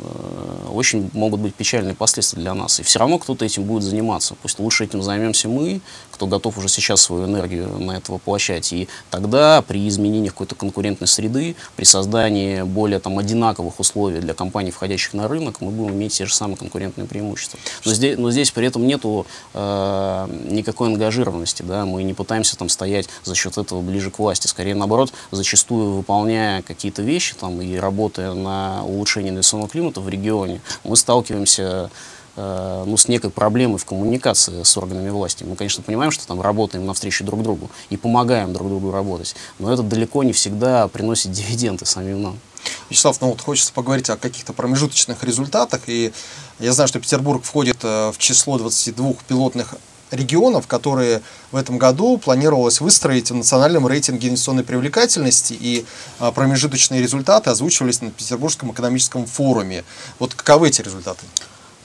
Э, 0.00 0.68
очень 0.72 1.10
могут 1.12 1.40
быть 1.40 1.54
печальные 1.54 1.94
последствия 1.94 2.40
для 2.40 2.54
нас. 2.54 2.78
И 2.80 2.82
все 2.82 2.98
равно 2.98 3.18
кто-то 3.18 3.44
этим 3.44 3.64
будет 3.64 3.82
заниматься. 3.82 4.36
Пусть 4.40 4.58
лучше 4.58 4.84
этим 4.84 5.02
займемся 5.02 5.48
мы, 5.48 5.80
кто 6.18 6.26
готов 6.26 6.58
уже 6.58 6.66
сейчас 6.66 7.02
свою 7.02 7.26
энергию 7.26 7.78
на 7.78 7.92
это 7.92 8.10
воплощать. 8.10 8.72
И 8.72 8.88
тогда 9.08 9.62
при 9.62 9.86
изменении 9.86 10.30
какой-то 10.30 10.56
конкурентной 10.56 11.06
среды, 11.06 11.54
при 11.76 11.84
создании 11.84 12.62
более 12.62 12.98
там, 12.98 13.20
одинаковых 13.20 13.78
условий 13.78 14.18
для 14.18 14.34
компаний, 14.34 14.72
входящих 14.72 15.14
на 15.14 15.28
рынок, 15.28 15.60
мы 15.60 15.70
будем 15.70 15.94
иметь 15.94 16.14
те 16.14 16.26
же 16.26 16.34
самые 16.34 16.56
конкурентные 16.56 17.06
преимущества. 17.06 17.60
Но 17.84 17.94
здесь, 17.94 18.18
но 18.18 18.32
здесь 18.32 18.50
при 18.50 18.66
этом 18.66 18.84
нету 18.84 19.26
э, 19.54 20.28
никакой 20.50 20.88
ангажированности. 20.88 21.62
Да? 21.62 21.84
Мы 21.84 22.02
не 22.02 22.14
пытаемся 22.14 22.56
там, 22.58 22.68
стоять 22.68 23.08
за 23.22 23.36
счет 23.36 23.56
этого 23.56 23.80
ближе 23.80 24.10
к 24.10 24.18
власти. 24.18 24.48
Скорее 24.48 24.74
наоборот, 24.74 25.12
зачастую 25.30 25.92
выполняя 25.92 26.62
какие-то 26.62 27.02
вещи 27.02 27.36
там, 27.38 27.62
и 27.62 27.76
работая 27.76 28.34
на 28.34 28.82
улучшение 28.84 29.30
инвестиционного 29.30 29.70
климата, 29.70 30.00
в 30.00 30.08
регионе, 30.08 30.60
мы 30.82 30.96
сталкиваемся 30.96 31.90
ну, 32.38 32.96
с 32.96 33.08
некой 33.08 33.30
проблемой 33.30 33.78
в 33.78 33.84
коммуникации 33.84 34.62
с 34.62 34.76
органами 34.76 35.10
власти. 35.10 35.44
Мы, 35.44 35.56
конечно, 35.56 35.82
понимаем, 35.82 36.10
что 36.10 36.26
там 36.26 36.40
работаем 36.40 36.86
навстречу 36.86 37.24
друг 37.24 37.42
другу 37.42 37.70
и 37.90 37.96
помогаем 37.96 38.52
друг 38.52 38.68
другу 38.68 38.92
работать, 38.92 39.34
но 39.58 39.72
это 39.72 39.82
далеко 39.82 40.22
не 40.22 40.32
всегда 40.32 40.88
приносит 40.88 41.32
дивиденды 41.32 41.84
самим 41.86 42.22
нам. 42.22 42.38
Вячеслав, 42.90 43.20
ну 43.20 43.28
вот 43.30 43.40
хочется 43.40 43.72
поговорить 43.72 44.10
о 44.10 44.16
каких-то 44.16 44.52
промежуточных 44.52 45.22
результатах. 45.24 45.82
И 45.86 46.12
я 46.58 46.72
знаю, 46.72 46.88
что 46.88 47.00
Петербург 47.00 47.42
входит 47.44 47.78
э, 47.82 48.12
в 48.12 48.18
число 48.18 48.58
22 48.58 49.14
пилотных 49.26 49.74
регионов, 50.10 50.66
которые 50.66 51.22
в 51.52 51.56
этом 51.56 51.78
году 51.78 52.18
планировалось 52.18 52.80
выстроить 52.80 53.30
в 53.30 53.34
национальном 53.34 53.86
рейтинге 53.86 54.28
инвестиционной 54.28 54.64
привлекательности, 54.64 55.56
и 55.58 55.84
а, 56.18 56.32
промежуточные 56.32 57.02
результаты 57.02 57.50
озвучивались 57.50 58.00
на 58.00 58.10
Петербургском 58.10 58.72
экономическом 58.72 59.26
форуме. 59.26 59.84
Вот 60.18 60.34
каковы 60.34 60.68
эти 60.68 60.80
результаты? 60.80 61.26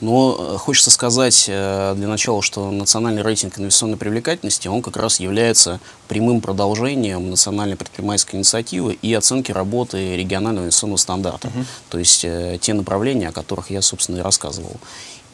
Но 0.03 0.35
э, 0.37 0.57
хочется 0.57 0.91
сказать 0.91 1.45
э, 1.47 1.93
для 1.95 2.07
начала, 2.09 2.41
что 2.41 2.69
национальный 2.71 3.21
рейтинг 3.21 3.57
инвестиционной 3.57 3.95
привлекательности, 3.95 4.67
он 4.67 4.81
как 4.81 4.97
раз 4.97 5.21
является 5.21 5.79
прямым 6.09 6.41
продолжением 6.41 7.29
национальной 7.29 7.77
предпринимательской 7.77 8.35
инициативы 8.35 8.97
и 9.01 9.13
оценки 9.13 9.53
работы 9.53 10.17
регионального 10.17 10.65
инвестиционного 10.65 10.97
стандарта. 10.97 11.47
-huh. 11.47 11.65
То 11.89 11.99
есть 11.99 12.25
э, 12.25 12.57
те 12.59 12.73
направления, 12.73 13.29
о 13.29 13.31
которых 13.31 13.71
я, 13.71 13.81
собственно, 13.81 14.17
и 14.17 14.21
рассказывал. 14.21 14.75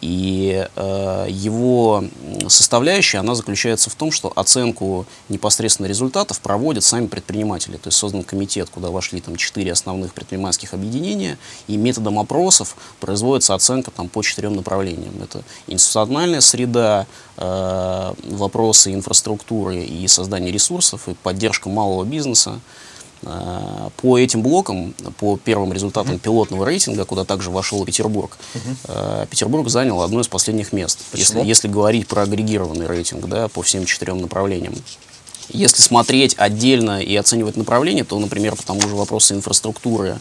И 0.02 0.66
э, 0.76 1.26
его 1.30 2.06
составляющая, 2.48 3.18
она 3.18 3.36
заключается 3.36 3.90
в 3.90 3.96
том, 3.96 4.12
что 4.12 4.32
оценку 4.36 5.06
непосредственно 5.28 5.88
результатов 5.88 6.40
проводят 6.40 6.84
сами 6.84 7.08
предприниматели. 7.08 7.78
То 7.78 7.88
есть 7.88 7.98
создан 7.98 8.24
комитет, 8.24 8.70
куда 8.70 8.90
вошли 8.90 9.20
там 9.20 9.36
четыре 9.36 9.74
основных 9.74 10.14
предпринимательских 10.14 10.74
объединения, 10.74 11.38
и 11.68 11.76
методом 11.78 12.18
опросов 12.18 12.76
производится 13.00 13.56
оценка 13.56 13.92
там, 13.92 14.08
по 14.08 14.22
четырем 14.22 14.56
направлениям. 14.56 15.14
Это 15.22 15.44
институциональная 15.68 16.42
среда, 16.42 17.06
э, 17.38 18.14
вопросы 18.24 18.94
инфраструктуры 18.94 19.84
и 19.84 20.08
создания 20.08 20.52
ресурсов, 20.52 21.10
и 21.10 21.14
поддержка 21.14 21.70
малого 21.70 22.06
бизнеса, 22.06 22.60
по 23.22 24.18
этим 24.18 24.42
блокам, 24.42 24.94
по 25.18 25.38
первым 25.38 25.74
результатам 25.74 26.16
uh-huh. 26.16 26.20
пилотного 26.20 26.66
рейтинга, 26.66 27.06
куда 27.06 27.26
также 27.26 27.52
вошел 27.52 27.84
Петербург, 27.86 28.38
uh-huh. 28.54 29.28
Петербург 29.28 29.70
занял 29.70 30.02
одно 30.02 30.22
из 30.22 30.28
последних 30.28 30.72
мест, 30.74 31.00
если, 31.14 31.42
если 31.44 31.68
говорить 31.68 32.08
про 32.08 32.24
агрегированный 32.24 32.88
рейтинг 32.88 33.28
да, 33.28 33.48
по 33.48 33.62
всем 33.62 33.86
четырем 33.86 34.22
направлениям. 34.22 34.74
Если 35.50 35.82
смотреть 35.82 36.36
отдельно 36.38 37.02
и 37.02 37.16
оценивать 37.16 37.58
направления, 37.58 38.04
то, 38.04 38.20
например, 38.20 38.56
по 38.56 38.64
тому 38.64 38.82
же 38.82 38.96
вопросу 38.96 39.34
инфраструктуры 39.34 40.20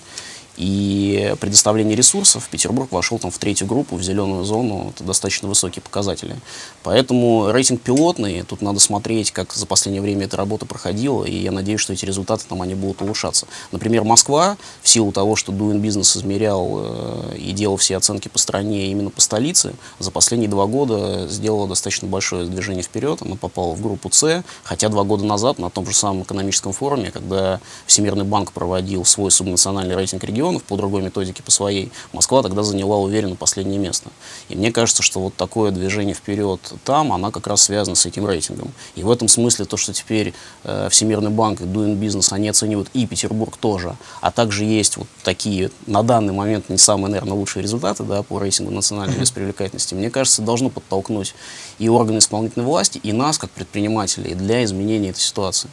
и 0.59 1.37
предоставление 1.41 1.95
ресурсов 1.95 2.49
Петербург 2.51 2.91
вошел 2.91 3.21
там 3.21 3.31
в 3.31 3.39
третью 3.39 3.69
группу, 3.69 3.95
в 3.95 4.03
зеленую 4.03 4.43
зону. 4.43 4.93
Это 4.93 5.05
достаточно 5.05 5.49
высокие 5.49 5.81
показатели. 5.83 6.35
Поэтому 6.83 7.53
рейтинг 7.53 7.81
пилотный. 7.81 8.43
Тут 8.43 8.61
надо 8.61 8.81
смотреть, 8.81 9.31
как 9.31 9.53
за 9.53 9.67
последнее 9.67 10.03
время 10.03 10.25
эта 10.25 10.37
работа 10.37 10.67
проходила. 10.67 11.25
И 11.25 11.37
я 11.37 11.53
надеюсь, 11.53 11.81
что 11.81 11.93
эти 11.93 12.05
результаты 12.05 12.45
там 12.49 12.61
они 12.61 12.75
будут 12.75 13.01
улучшаться. 13.03 13.47
Например, 13.71 14.03
Москва, 14.03 14.57
в 14.83 14.89
силу 14.89 15.13
того, 15.13 15.37
что 15.37 15.53
Doing 15.53 15.81
Business 15.81 16.19
измерял 16.19 16.81
э, 16.83 17.37
и 17.37 17.53
делал 17.53 17.77
все 17.77 17.97
оценки 17.97 18.27
по 18.27 18.39
стране 18.39 18.91
именно 18.91 19.11
по 19.11 19.21
столице, 19.21 19.75
за 20.01 20.11
последние 20.11 20.51
два 20.51 20.67
года 20.67 21.29
сделала 21.29 21.69
достаточно 21.69 22.09
большое 22.09 22.47
движение 22.47 22.83
вперед. 22.83 23.23
Она 23.23 23.37
попала 23.37 23.77
в 23.77 23.81
группу 23.81 24.11
С. 24.11 24.43
Хотя 24.65 24.89
два 24.89 25.05
года 25.05 25.25
назад 25.25 25.61
на 25.61 25.71
том 25.71 25.87
же 25.87 25.95
самом 25.95 26.25
экономическом 26.25 26.73
форуме, 26.73 27.13
когда 27.13 27.61
Всемирный 27.87 28.25
банк 28.25 28.51
проводил 28.51 29.05
свой 29.05 29.31
субнациональный 29.31 29.95
рейтинг 29.95 30.25
региона, 30.25 30.48
регионов 30.49 30.65
по 30.65 30.77
другой 30.77 31.03
методике, 31.03 31.43
по 31.43 31.51
своей, 31.51 31.91
Москва 32.13 32.43
тогда 32.43 32.63
заняла 32.63 32.97
уверенно 32.97 33.37
последнее 33.37 33.79
место. 33.79 34.11
И 34.49 34.57
мне 34.57 34.73
кажется, 34.73 35.03
что 35.03 35.21
вот 35.21 35.35
такое 35.35 35.71
движение 35.71 36.15
вперед 36.15 36.61
там, 36.85 37.13
она 37.13 37.31
как 37.31 37.47
раз 37.47 37.63
связана 37.63 37.97
с 37.97 38.07
этим 38.07 38.27
рейтингом. 38.27 38.73
И 38.97 39.03
в 39.03 39.11
этом 39.11 39.29
смысле 39.29 39.65
то, 39.65 39.77
что 39.77 39.93
теперь 39.93 40.33
э, 40.65 40.89
Всемирный 40.91 41.31
банк 41.31 41.61
и 41.61 41.65
Doing 41.65 41.99
Business, 41.99 42.33
они 42.33 42.49
оценивают 42.49 42.89
и 42.95 43.07
Петербург 43.07 43.57
тоже, 43.57 43.97
а 44.21 44.31
также 44.31 44.65
есть 44.65 44.97
вот 44.97 45.07
такие 45.23 45.71
на 45.87 46.03
данный 46.03 46.33
момент 46.33 46.69
не 46.69 46.79
самые, 46.79 47.11
наверное, 47.11 47.35
лучшие 47.35 47.63
результаты 47.63 48.05
да, 48.05 48.23
по 48.23 48.39
рейтингу 48.39 48.71
национальной 48.71 49.19
беспривлекательности, 49.19 49.95
мне 49.95 50.11
кажется, 50.11 50.43
должно 50.43 50.71
подтолкнуть 50.71 51.35
и 51.79 51.89
органы 51.89 52.19
исполнительной 52.19 52.67
власти, 52.67 52.99
и 53.03 53.13
нас, 53.13 53.39
как 53.39 53.51
предпринимателей, 53.51 54.35
для 54.35 54.65
изменения 54.65 55.11
этой 55.11 55.21
ситуации. 55.21 55.69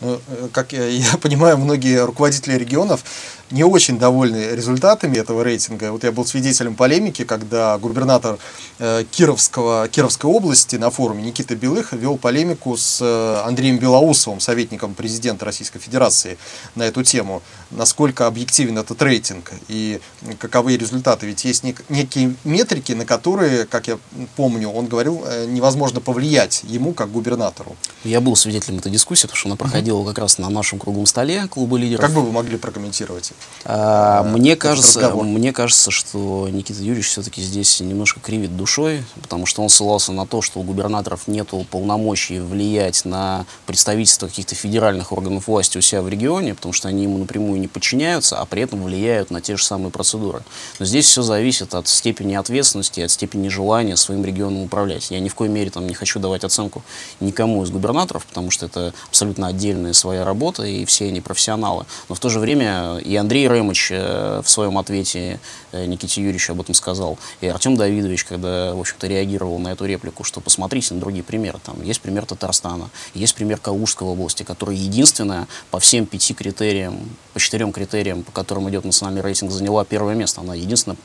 Ну, 0.00 0.20
э, 0.28 0.48
как 0.52 0.72
я, 0.72 0.86
я 0.88 1.16
понимаю, 1.20 1.58
многие 1.58 2.04
руководители 2.04 2.54
регионов 2.54 3.04
не 3.50 3.64
очень 3.64 3.98
довольны 3.98 4.50
результатами 4.54 5.16
этого 5.18 5.42
рейтинга. 5.44 5.92
Вот 5.92 6.04
я 6.04 6.12
был 6.12 6.24
свидетелем 6.24 6.74
полемики, 6.74 7.24
когда 7.24 7.76
губернатор 7.78 8.38
э, 8.78 9.04
Кировского, 9.10 9.88
Кировской 9.88 10.30
области 10.30 10.76
на 10.76 10.90
форуме 10.90 11.22
Никита 11.22 11.54
Белых 11.54 11.92
вел 11.92 12.16
полемику 12.16 12.76
с 12.76 13.00
э, 13.00 13.42
Андреем 13.44 13.78
Белоусовым, 13.78 14.40
советником 14.40 14.94
президента 14.94 15.44
Российской 15.44 15.78
Федерации, 15.78 16.38
на 16.74 16.84
эту 16.84 17.02
тему. 17.02 17.42
Насколько 17.70 18.26
объективен 18.26 18.78
этот 18.78 19.00
рейтинг 19.02 19.52
и 19.68 20.00
каковы 20.38 20.76
результаты. 20.76 21.26
Ведь 21.26 21.44
есть 21.44 21.64
нек- 21.64 21.84
некие 21.88 22.34
метрики, 22.44 22.92
на 22.92 23.04
которые, 23.04 23.66
как 23.66 23.88
я 23.88 23.98
помню, 24.36 24.70
он 24.70 24.86
говорил, 24.86 25.22
э, 25.26 25.46
невозможно 25.46 26.00
повлиять 26.00 26.62
ему 26.64 26.94
как 26.94 27.10
губернатору. 27.12 27.76
Я 28.04 28.20
был 28.20 28.36
свидетелем 28.36 28.78
этой 28.78 28.90
дискуссии, 28.90 29.26
потому 29.26 29.36
что 29.36 29.48
она 29.48 29.56
проходила 29.56 30.04
как 30.04 30.18
раз 30.18 30.38
на 30.38 30.48
нашем 30.48 30.78
круглом 30.78 31.06
столе 31.06 31.46
клуба 31.48 31.76
лидеров. 31.76 32.00
Как 32.00 32.12
бы 32.12 32.22
вы 32.22 32.32
могли 32.32 32.56
прокомментировать? 32.56 33.32
А, 33.66 34.22
мне, 34.24 34.56
кажется, 34.56 35.00
разговор. 35.00 35.24
мне 35.24 35.52
кажется, 35.52 35.90
что 35.90 36.48
Никита 36.50 36.80
Юрьевич 36.80 37.08
все-таки 37.08 37.40
здесь 37.40 37.80
немножко 37.80 38.20
кривит 38.20 38.56
душой, 38.56 39.04
потому 39.22 39.46
что 39.46 39.62
он 39.62 39.70
ссылался 39.70 40.12
на 40.12 40.26
то, 40.26 40.42
что 40.42 40.60
у 40.60 40.62
губернаторов 40.62 41.26
нет 41.26 41.48
полномочий 41.70 42.40
влиять 42.40 43.06
на 43.06 43.46
представительство 43.64 44.26
каких-то 44.26 44.54
федеральных 44.54 45.12
органов 45.12 45.48
власти 45.48 45.78
у 45.78 45.80
себя 45.80 46.02
в 46.02 46.08
регионе, 46.08 46.54
потому 46.54 46.74
что 46.74 46.88
они 46.88 47.04
ему 47.04 47.16
напрямую 47.16 47.58
не 47.58 47.68
подчиняются, 47.68 48.38
а 48.38 48.44
при 48.44 48.62
этом 48.62 48.82
влияют 48.82 49.30
на 49.30 49.40
те 49.40 49.56
же 49.56 49.64
самые 49.64 49.90
процедуры. 49.90 50.42
Но 50.78 50.84
здесь 50.84 51.06
все 51.06 51.22
зависит 51.22 51.74
от 51.74 51.88
степени 51.88 52.34
ответственности, 52.34 53.00
от 53.00 53.10
степени 53.10 53.48
желания 53.48 53.96
своим 53.96 54.24
регионом 54.24 54.62
управлять. 54.62 55.10
Я 55.10 55.20
ни 55.20 55.30
в 55.30 55.34
коей 55.34 55.50
мере 55.50 55.70
там 55.70 55.86
не 55.86 55.94
хочу 55.94 56.20
давать 56.20 56.44
оценку 56.44 56.82
никому 57.20 57.64
из 57.64 57.70
губернаторов, 57.70 58.26
потому 58.26 58.50
что 58.50 58.66
это 58.66 58.92
абсолютно 59.08 59.46
отдельная 59.46 59.94
своя 59.94 60.24
работа, 60.24 60.64
и 60.64 60.84
все 60.84 61.06
они 61.06 61.22
профессионалы. 61.22 61.86
Но 62.10 62.14
в 62.14 62.20
то 62.20 62.28
же 62.28 62.40
время 62.40 62.98
и 62.98 63.16
Андрей 63.24 63.48
Ремыч 63.48 63.88
э, 63.90 64.42
в 64.44 64.50
своем 64.50 64.76
ответе 64.76 65.40
э, 65.72 65.86
Никите 65.86 66.20
Юрьевичу 66.20 66.52
об 66.52 66.60
этом 66.60 66.74
сказал, 66.74 67.18
и 67.40 67.46
Артем 67.46 67.74
Давидович, 67.74 68.24
когда, 68.24 68.74
в 68.74 68.80
общем-то, 68.80 69.06
реагировал 69.06 69.58
на 69.58 69.68
эту 69.68 69.86
реплику, 69.86 70.24
что 70.24 70.40
посмотрите 70.40 70.92
на 70.92 71.00
другие 71.00 71.24
примеры. 71.24 71.58
Там 71.64 71.82
есть 71.82 72.02
пример 72.02 72.26
Татарстана, 72.26 72.90
есть 73.14 73.34
пример 73.34 73.58
Калужской 73.58 74.06
области, 74.06 74.42
которая 74.42 74.76
единственная 74.76 75.48
по 75.70 75.80
всем 75.80 76.04
пяти 76.04 76.34
критериям, 76.34 77.00
по 77.32 77.40
четырем 77.40 77.72
критериям, 77.72 78.24
по 78.24 78.30
которым 78.30 78.68
идет 78.68 78.84
национальный 78.84 79.22
рейтинг, 79.22 79.50
заняла 79.50 79.86
первое 79.86 80.14
место. 80.14 80.42
Она 80.42 80.54
единственная 80.54 80.98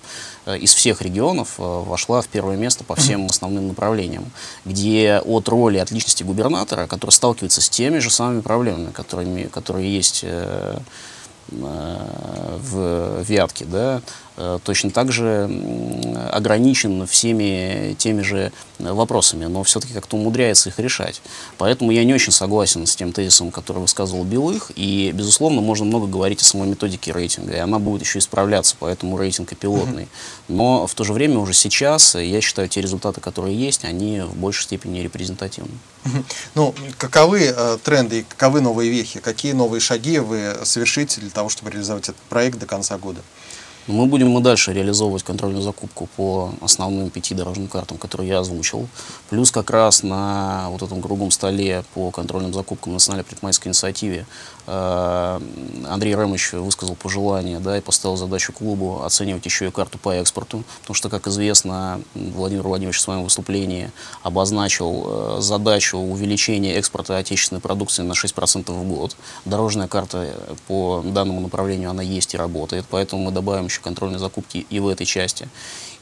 э, 0.46 0.58
из 0.58 0.74
всех 0.74 1.02
регионов 1.02 1.54
вошла 1.58 2.22
в 2.22 2.28
первое 2.28 2.58
место 2.58 2.84
по 2.84 2.96
всем 2.96 3.28
основным 3.28 3.70
направлениям, 3.70 4.26
где 4.66 5.22
от 5.24 5.48
роли, 5.48 5.78
от 5.78 5.92
личности 5.92 6.24
губернатора, 6.24 6.86
который 6.86 7.12
сталкивается 7.12 7.62
с 7.62 7.70
теми 7.70 8.00
же 8.00 8.10
самыми 8.10 8.42
проблемами, 8.42 8.92
которыми, 8.92 9.44
которые 9.44 9.96
есть 9.96 10.26
в 11.52 13.22
Вятке, 13.24 13.66
да, 13.66 13.98
э, 13.98 14.02
точно 14.64 14.92
так 14.92 15.12
же 15.12 15.50
ограничен 16.32 17.06
всеми 17.08 17.96
теми 17.98 18.22
же 18.22 18.52
вопросами, 18.78 19.46
но 19.46 19.64
все-таки 19.64 19.94
как-то 19.94 20.16
умудряется 20.16 20.70
их 20.70 20.80
решать. 20.80 21.22
Поэтому 21.58 21.92
я 21.92 22.04
не 22.04 22.14
очень 22.14 22.32
согласен 22.32 22.86
с 22.86 22.96
тем 22.96 23.12
тезисом, 23.12 23.52
который 23.52 23.80
высказывал 23.80 24.24
Белых, 24.24 24.72
и, 24.76 25.12
безусловно, 25.14 25.62
можно 25.62 25.86
много 25.86 26.08
говорить 26.08 26.42
о 26.42 26.46
самой 26.46 26.70
методике 26.70 27.12
рейтинга, 27.12 27.54
и 27.54 27.58
она 27.58 27.80
будет 27.80 28.02
еще 28.02 28.20
исправляться, 28.20 28.76
поэтому 28.80 29.18
рейтинг 29.18 29.52
и 29.52 29.56
пилотный. 29.56 30.08
Но 30.48 30.88
в 30.88 30.94
то 30.94 31.04
же 31.04 31.14
время 31.14 31.40
уже 31.40 31.54
сейчас, 31.54 32.16
я 32.16 32.42
считаю, 32.42 32.70
те 32.70 32.82
результаты, 32.82 33.22
которые 33.22 33.58
есть, 33.58 33.84
они 33.84 34.22
в 34.22 34.36
большей 34.36 34.64
степени 34.64 35.00
репрезентативны. 35.00 35.72
Ну, 36.56 36.74
каковы 36.98 37.54
э, 37.56 37.78
тренды 37.84 38.20
и 38.20 38.24
каковы 38.24 38.62
новые 38.62 38.90
вехи? 38.90 39.20
Какие 39.20 39.52
новые 39.52 39.82
шаги 39.82 40.20
вы 40.20 40.58
совершите 40.64 41.20
для 41.22 41.30
того, 41.30 41.50
чтобы 41.50 41.72
реализовать 41.72 42.04
этот 42.04 42.22
проект 42.30 42.58
до 42.58 42.66
конца 42.66 42.98
года? 42.98 43.22
Мы 43.90 44.06
будем 44.06 44.38
и 44.38 44.42
дальше 44.44 44.72
реализовывать 44.72 45.24
контрольную 45.24 45.64
закупку 45.64 46.08
по 46.16 46.54
основным 46.62 47.10
пяти 47.10 47.34
дорожным 47.34 47.68
картам, 47.68 47.98
которые 47.98 48.30
я 48.30 48.40
озвучил. 48.40 48.88
Плюс 49.32 49.50
как 49.50 49.72
раз 49.72 50.04
на 50.04 50.70
вот 50.70 50.84
этом 50.84 51.02
круглом 51.02 51.32
столе 51.32 51.84
по 51.96 52.12
контрольным 52.12 52.54
закупкам 52.54 52.94
национальной 52.94 53.24
предпринимательской 53.24 53.70
инициативе 53.70 54.28
Андрей 54.70 56.14
Ремович 56.14 56.54
высказал 56.54 56.96
пожелание 56.96 57.60
да, 57.60 57.78
и 57.78 57.82
поставил 57.82 58.18
задачу 58.18 58.54
клубу 58.54 59.02
оценивать 59.04 59.46
еще 59.46 59.68
и 59.68 59.72
карту 59.72 59.98
по 59.98 60.14
экспорту. 60.14 60.64
Потому 60.82 60.96
что, 60.96 61.10
как 61.10 61.28
известно, 61.28 62.02
Владимир 62.14 62.64
Владимирович 62.64 62.98
в 62.98 63.02
своем 63.02 63.24
выступлении 63.24 63.92
обозначил 64.22 65.38
э, 65.38 65.42
задачу 65.42 65.98
увеличения 65.98 66.76
экспорта 66.76 67.18
отечественной 67.18 67.62
продукции 67.62 68.04
на 68.04 68.14
6% 68.14 68.72
в 68.72 68.84
год. 68.88 69.16
Дорожная 69.46 69.88
карта 69.88 70.30
э, 70.30 70.56
по 70.68 71.02
данному 71.04 71.42
направлению, 71.42 71.90
она 71.90 72.04
есть 72.04 72.34
и 72.36 72.38
работает, 72.38 72.86
поэтому 72.90 73.24
мы 73.24 73.32
добавим 73.32 73.66
еще 73.66 73.82
контрольные 73.82 74.20
закупки 74.20 74.68
и 74.70 74.80
в 74.80 74.88
этой 74.88 75.06
части. 75.06 75.50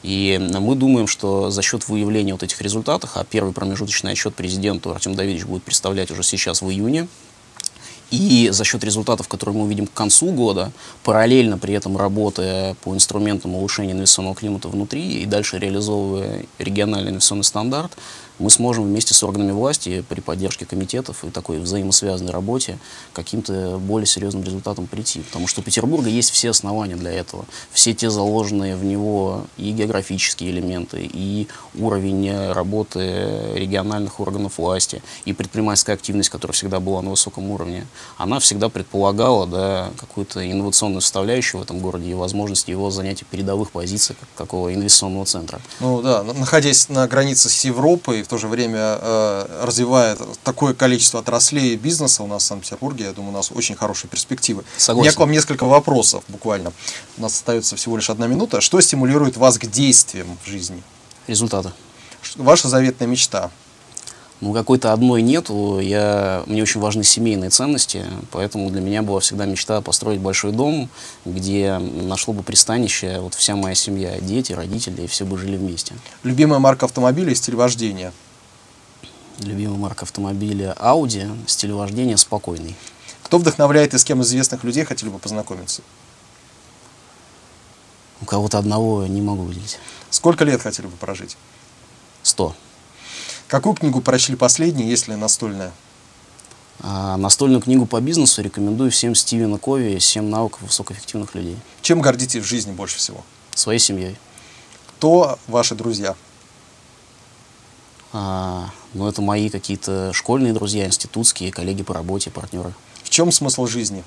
И 0.02 0.38
мы 0.38 0.76
думаем, 0.76 1.06
что 1.06 1.50
за 1.50 1.62
счет 1.62 1.88
выявления 1.88 2.32
вот 2.32 2.42
этих 2.42 2.60
результатов, 2.60 3.12
а 3.14 3.24
первый 3.24 3.52
промежуточный 3.52 4.12
отчет 4.12 4.34
президенту 4.34 4.90
Артем 4.90 5.14
Давидович 5.14 5.46
будет 5.46 5.64
представлять 5.64 6.10
уже 6.10 6.22
сейчас 6.22 6.62
в 6.62 6.70
июне, 6.70 7.08
и 8.10 8.48
за 8.50 8.64
счет 8.64 8.82
результатов, 8.84 9.28
которые 9.28 9.56
мы 9.56 9.64
увидим 9.64 9.86
к 9.86 9.92
концу 9.92 10.32
года, 10.32 10.72
параллельно 11.04 11.58
при 11.58 11.74
этом 11.74 11.96
работая 11.96 12.74
по 12.82 12.94
инструментам 12.94 13.54
улучшения 13.54 13.92
инвестиционного 13.92 14.34
климата 14.34 14.68
внутри 14.68 15.22
и 15.22 15.26
дальше 15.26 15.58
реализовывая 15.58 16.46
региональный 16.58 17.10
инвестиционный 17.10 17.44
стандарт, 17.44 17.92
мы 18.38 18.50
сможем 18.50 18.84
вместе 18.84 19.14
с 19.14 19.22
органами 19.22 19.52
власти 19.52 20.04
при 20.08 20.20
поддержке 20.20 20.66
комитетов 20.66 21.24
и 21.24 21.30
такой 21.30 21.58
взаимосвязанной 21.58 22.32
работе 22.32 22.78
каким-то 23.12 23.78
более 23.78 24.06
серьезным 24.06 24.44
результатам 24.44 24.86
прийти. 24.86 25.20
Потому 25.20 25.46
что 25.46 25.60
у 25.60 25.64
Петербурга 25.64 26.08
есть 26.08 26.30
все 26.30 26.50
основания 26.50 26.96
для 26.96 27.12
этого. 27.12 27.44
Все 27.72 27.94
те 27.94 28.10
заложенные 28.10 28.76
в 28.76 28.84
него 28.84 29.46
и 29.56 29.72
географические 29.72 30.50
элементы, 30.50 31.08
и 31.12 31.48
уровень 31.74 32.52
работы 32.52 33.00
региональных 33.54 34.20
органов 34.20 34.58
власти, 34.58 35.02
и 35.24 35.32
предпринимательская 35.32 35.96
активность, 35.96 36.28
которая 36.28 36.54
всегда 36.54 36.80
была 36.80 37.02
на 37.02 37.10
высоком 37.10 37.50
уровне, 37.50 37.86
она 38.16 38.38
всегда 38.38 38.68
предполагала 38.68 39.46
да, 39.46 39.90
какую-то 39.98 40.50
инновационную 40.50 41.00
составляющую 41.00 41.60
в 41.60 41.64
этом 41.64 41.78
городе 41.80 42.10
и 42.10 42.14
возможность 42.14 42.68
его 42.68 42.90
занятия 42.90 43.24
передовых 43.30 43.70
позиций 43.70 44.16
как 44.18 44.28
какого 44.36 44.72
инвестиционного 44.74 45.26
центра. 45.26 45.60
Ну 45.80 46.00
да, 46.02 46.22
на- 46.22 46.32
находясь 46.32 46.88
на 46.88 47.06
границе 47.06 47.48
с 47.48 47.64
Европой, 47.64 48.22
в 48.28 48.30
то 48.30 48.36
же 48.36 48.46
время 48.46 48.98
э, 49.00 49.62
развивая 49.62 50.14
такое 50.44 50.74
количество 50.74 51.20
отраслей 51.20 51.76
бизнеса 51.76 52.22
у 52.22 52.26
нас 52.26 52.42
в 52.42 52.46
Санкт-Петербурге, 52.46 53.04
я 53.04 53.12
думаю, 53.12 53.32
у 53.32 53.36
нас 53.36 53.50
очень 53.50 53.74
хорошие 53.74 54.10
перспективы. 54.10 54.64
Согласен. 54.76 55.00
У 55.00 55.02
меня 55.04 55.16
к 55.16 55.18
вам 55.18 55.30
несколько 55.30 55.64
вопросов 55.64 56.24
буквально. 56.28 56.74
У 57.16 57.22
нас 57.22 57.32
остается 57.32 57.74
всего 57.76 57.96
лишь 57.96 58.10
одна 58.10 58.26
минута. 58.26 58.60
Что 58.60 58.82
стимулирует 58.82 59.38
вас 59.38 59.56
к 59.56 59.64
действиям 59.64 60.36
в 60.44 60.46
жизни? 60.46 60.82
Результаты. 61.26 61.72
Ваша 62.36 62.68
заветная 62.68 63.08
мечта? 63.08 63.50
Ну, 64.40 64.52
какой-то 64.52 64.92
одной 64.92 65.20
нету. 65.20 65.80
Я, 65.80 66.44
мне 66.46 66.62
очень 66.62 66.80
важны 66.80 67.02
семейные 67.02 67.50
ценности, 67.50 68.04
поэтому 68.30 68.70
для 68.70 68.80
меня 68.80 69.02
была 69.02 69.18
всегда 69.18 69.46
мечта 69.46 69.80
построить 69.80 70.20
большой 70.20 70.52
дом, 70.52 70.88
где 71.24 71.78
нашло 71.78 72.32
бы 72.32 72.44
пристанище 72.44 73.18
вот 73.20 73.34
вся 73.34 73.56
моя 73.56 73.74
семья, 73.74 74.20
дети, 74.20 74.52
родители, 74.52 75.02
и 75.02 75.06
все 75.08 75.24
бы 75.24 75.38
жили 75.38 75.56
вместе. 75.56 75.94
Любимая 76.22 76.60
марка 76.60 76.86
автомобиля 76.86 77.32
и 77.32 77.34
стиль 77.34 77.56
вождения? 77.56 78.12
Любимая 79.40 79.78
марка 79.78 80.04
автомобиля 80.04 80.76
Audi, 80.78 81.28
стиль 81.46 81.72
вождения 81.72 82.16
спокойный. 82.16 82.76
Кто 83.24 83.38
вдохновляет 83.38 83.92
и 83.92 83.98
с 83.98 84.04
кем 84.04 84.22
из 84.22 84.28
известных 84.28 84.62
людей 84.62 84.84
хотели 84.84 85.08
бы 85.08 85.18
познакомиться? 85.18 85.82
У 88.20 88.24
кого-то 88.24 88.58
одного 88.58 89.06
не 89.06 89.20
могу 89.20 89.42
выделить. 89.42 89.78
Сколько 90.10 90.44
лет 90.44 90.62
хотели 90.62 90.86
бы 90.86 90.96
прожить? 90.96 91.36
Сто. 92.22 92.54
Какую 93.48 93.74
книгу 93.74 94.00
прочли 94.00 94.36
последней, 94.36 94.88
если 94.88 95.14
настольная? 95.14 95.72
А 96.80 97.16
настольную 97.16 97.60
книгу 97.60 97.86
по 97.86 98.00
бизнесу 98.00 98.42
рекомендую 98.42 98.90
всем 98.92 99.14
Стивена 99.14 99.58
Кови 99.58 99.98
«Семь 99.98 100.28
навыков 100.28 100.62
высокоэффективных 100.62 101.34
людей». 101.34 101.56
Чем 101.82 102.00
гордитесь 102.00 102.42
в 102.42 102.46
жизни 102.46 102.72
больше 102.72 102.98
всего? 102.98 103.24
Своей 103.54 103.80
семьей. 103.80 104.16
Кто 104.86 105.38
ваши 105.48 105.74
друзья? 105.74 106.14
А, 108.12 108.70
ну, 108.94 109.08
это 109.08 109.22
мои 109.22 109.50
какие-то 109.50 110.12
школьные 110.12 110.52
друзья, 110.52 110.86
институтские, 110.86 111.50
коллеги 111.50 111.82
по 111.82 111.94
работе, 111.94 112.30
партнеры. 112.30 112.72
В 113.02 113.10
чем 113.10 113.32
смысл 113.32 113.66
жизни? 113.66 114.04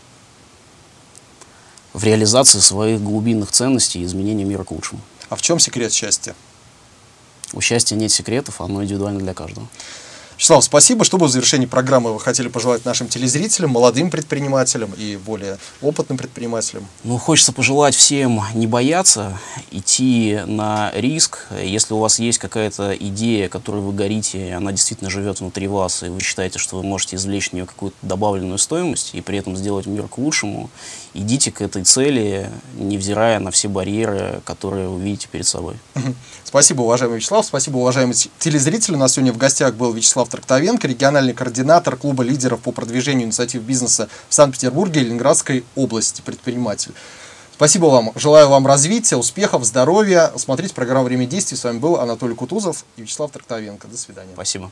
в 1.93 2.03
реализации 2.03 2.59
своих 2.59 3.01
глубинных 3.01 3.51
ценностей 3.51 4.01
и 4.01 4.05
изменении 4.05 4.43
мира 4.43 4.63
к 4.63 4.71
лучшему. 4.71 5.01
А 5.29 5.35
в 5.35 5.41
чем 5.41 5.59
секрет 5.59 5.91
счастья? 5.91 6.35
У 7.53 7.61
счастья 7.61 7.95
нет 7.95 8.11
секретов, 8.11 8.61
оно 8.61 8.83
индивидуально 8.83 9.19
для 9.19 9.33
каждого. 9.33 9.67
Вячеслав, 10.41 10.63
спасибо. 10.63 11.05
Что 11.05 11.19
бы 11.19 11.27
в 11.27 11.29
завершении 11.29 11.67
программы 11.67 12.13
вы 12.13 12.19
хотели 12.19 12.47
пожелать 12.47 12.83
нашим 12.83 13.07
телезрителям, 13.07 13.69
молодым 13.69 14.09
предпринимателям 14.09 14.91
и 14.97 15.15
более 15.15 15.59
опытным 15.83 16.17
предпринимателям? 16.17 16.87
Ну, 17.03 17.19
хочется 17.19 17.53
пожелать 17.53 17.93
всем 17.93 18.41
не 18.55 18.65
бояться, 18.65 19.37
идти 19.69 20.39
на 20.47 20.91
риск. 20.95 21.45
Если 21.63 21.93
у 21.93 21.99
вас 21.99 22.17
есть 22.17 22.39
какая-то 22.39 22.95
идея, 22.95 23.49
которой 23.49 23.83
вы 23.83 23.93
горите, 23.93 24.55
она 24.55 24.71
действительно 24.71 25.11
живет 25.11 25.41
внутри 25.41 25.67
вас, 25.67 26.01
и 26.01 26.09
вы 26.09 26.19
считаете, 26.21 26.57
что 26.57 26.77
вы 26.77 26.81
можете 26.81 27.17
извлечь 27.17 27.51
в 27.51 27.53
нее 27.53 27.67
какую-то 27.67 27.97
добавленную 28.01 28.57
стоимость 28.57 29.11
и 29.13 29.21
при 29.21 29.37
этом 29.37 29.55
сделать 29.55 29.85
мир 29.85 30.07
к 30.07 30.17
лучшему, 30.17 30.71
идите 31.13 31.51
к 31.51 31.61
этой 31.61 31.83
цели, 31.83 32.49
невзирая 32.75 33.39
на 33.39 33.51
все 33.51 33.67
барьеры, 33.67 34.41
которые 34.45 34.87
вы 34.87 35.01
видите 35.01 35.27
перед 35.31 35.47
собой. 35.47 35.75
Спасибо, 36.43 36.81
уважаемый 36.81 37.17
Вячеслав. 37.17 37.45
Спасибо, 37.45 37.77
уважаемые 37.77 38.15
телезрители. 38.39 38.95
У 38.95 38.97
нас 38.97 39.13
сегодня 39.13 39.33
в 39.33 39.37
гостях 39.37 39.75
был 39.75 39.93
Вячеслав 39.93 40.29
Трактовенко, 40.29 40.87
региональный 40.87 41.33
координатор 41.33 41.95
клуба 41.95 42.23
лидеров 42.23 42.59
по 42.61 42.71
продвижению 42.71 43.27
инициатив 43.27 43.61
бизнеса 43.61 44.09
в 44.29 44.33
Санкт-Петербурге 44.33 45.01
и 45.01 45.03
Ленинградской 45.05 45.63
области, 45.75 46.21
предприниматель. 46.21 46.93
Спасибо 47.55 47.85
вам. 47.85 48.11
Желаю 48.15 48.49
вам 48.49 48.65
развития, 48.65 49.17
успехов, 49.17 49.63
здоровья. 49.65 50.31
Смотрите 50.35 50.73
программу 50.73 51.05
«Время 51.05 51.27
действий». 51.27 51.57
С 51.57 51.63
вами 51.63 51.77
был 51.77 51.97
Анатолий 51.97 52.33
Кутузов 52.33 52.85
и 52.97 53.03
Вячеслав 53.03 53.31
Трактовенко. 53.31 53.87
До 53.87 53.97
свидания. 53.97 54.31
Спасибо. 54.33 54.71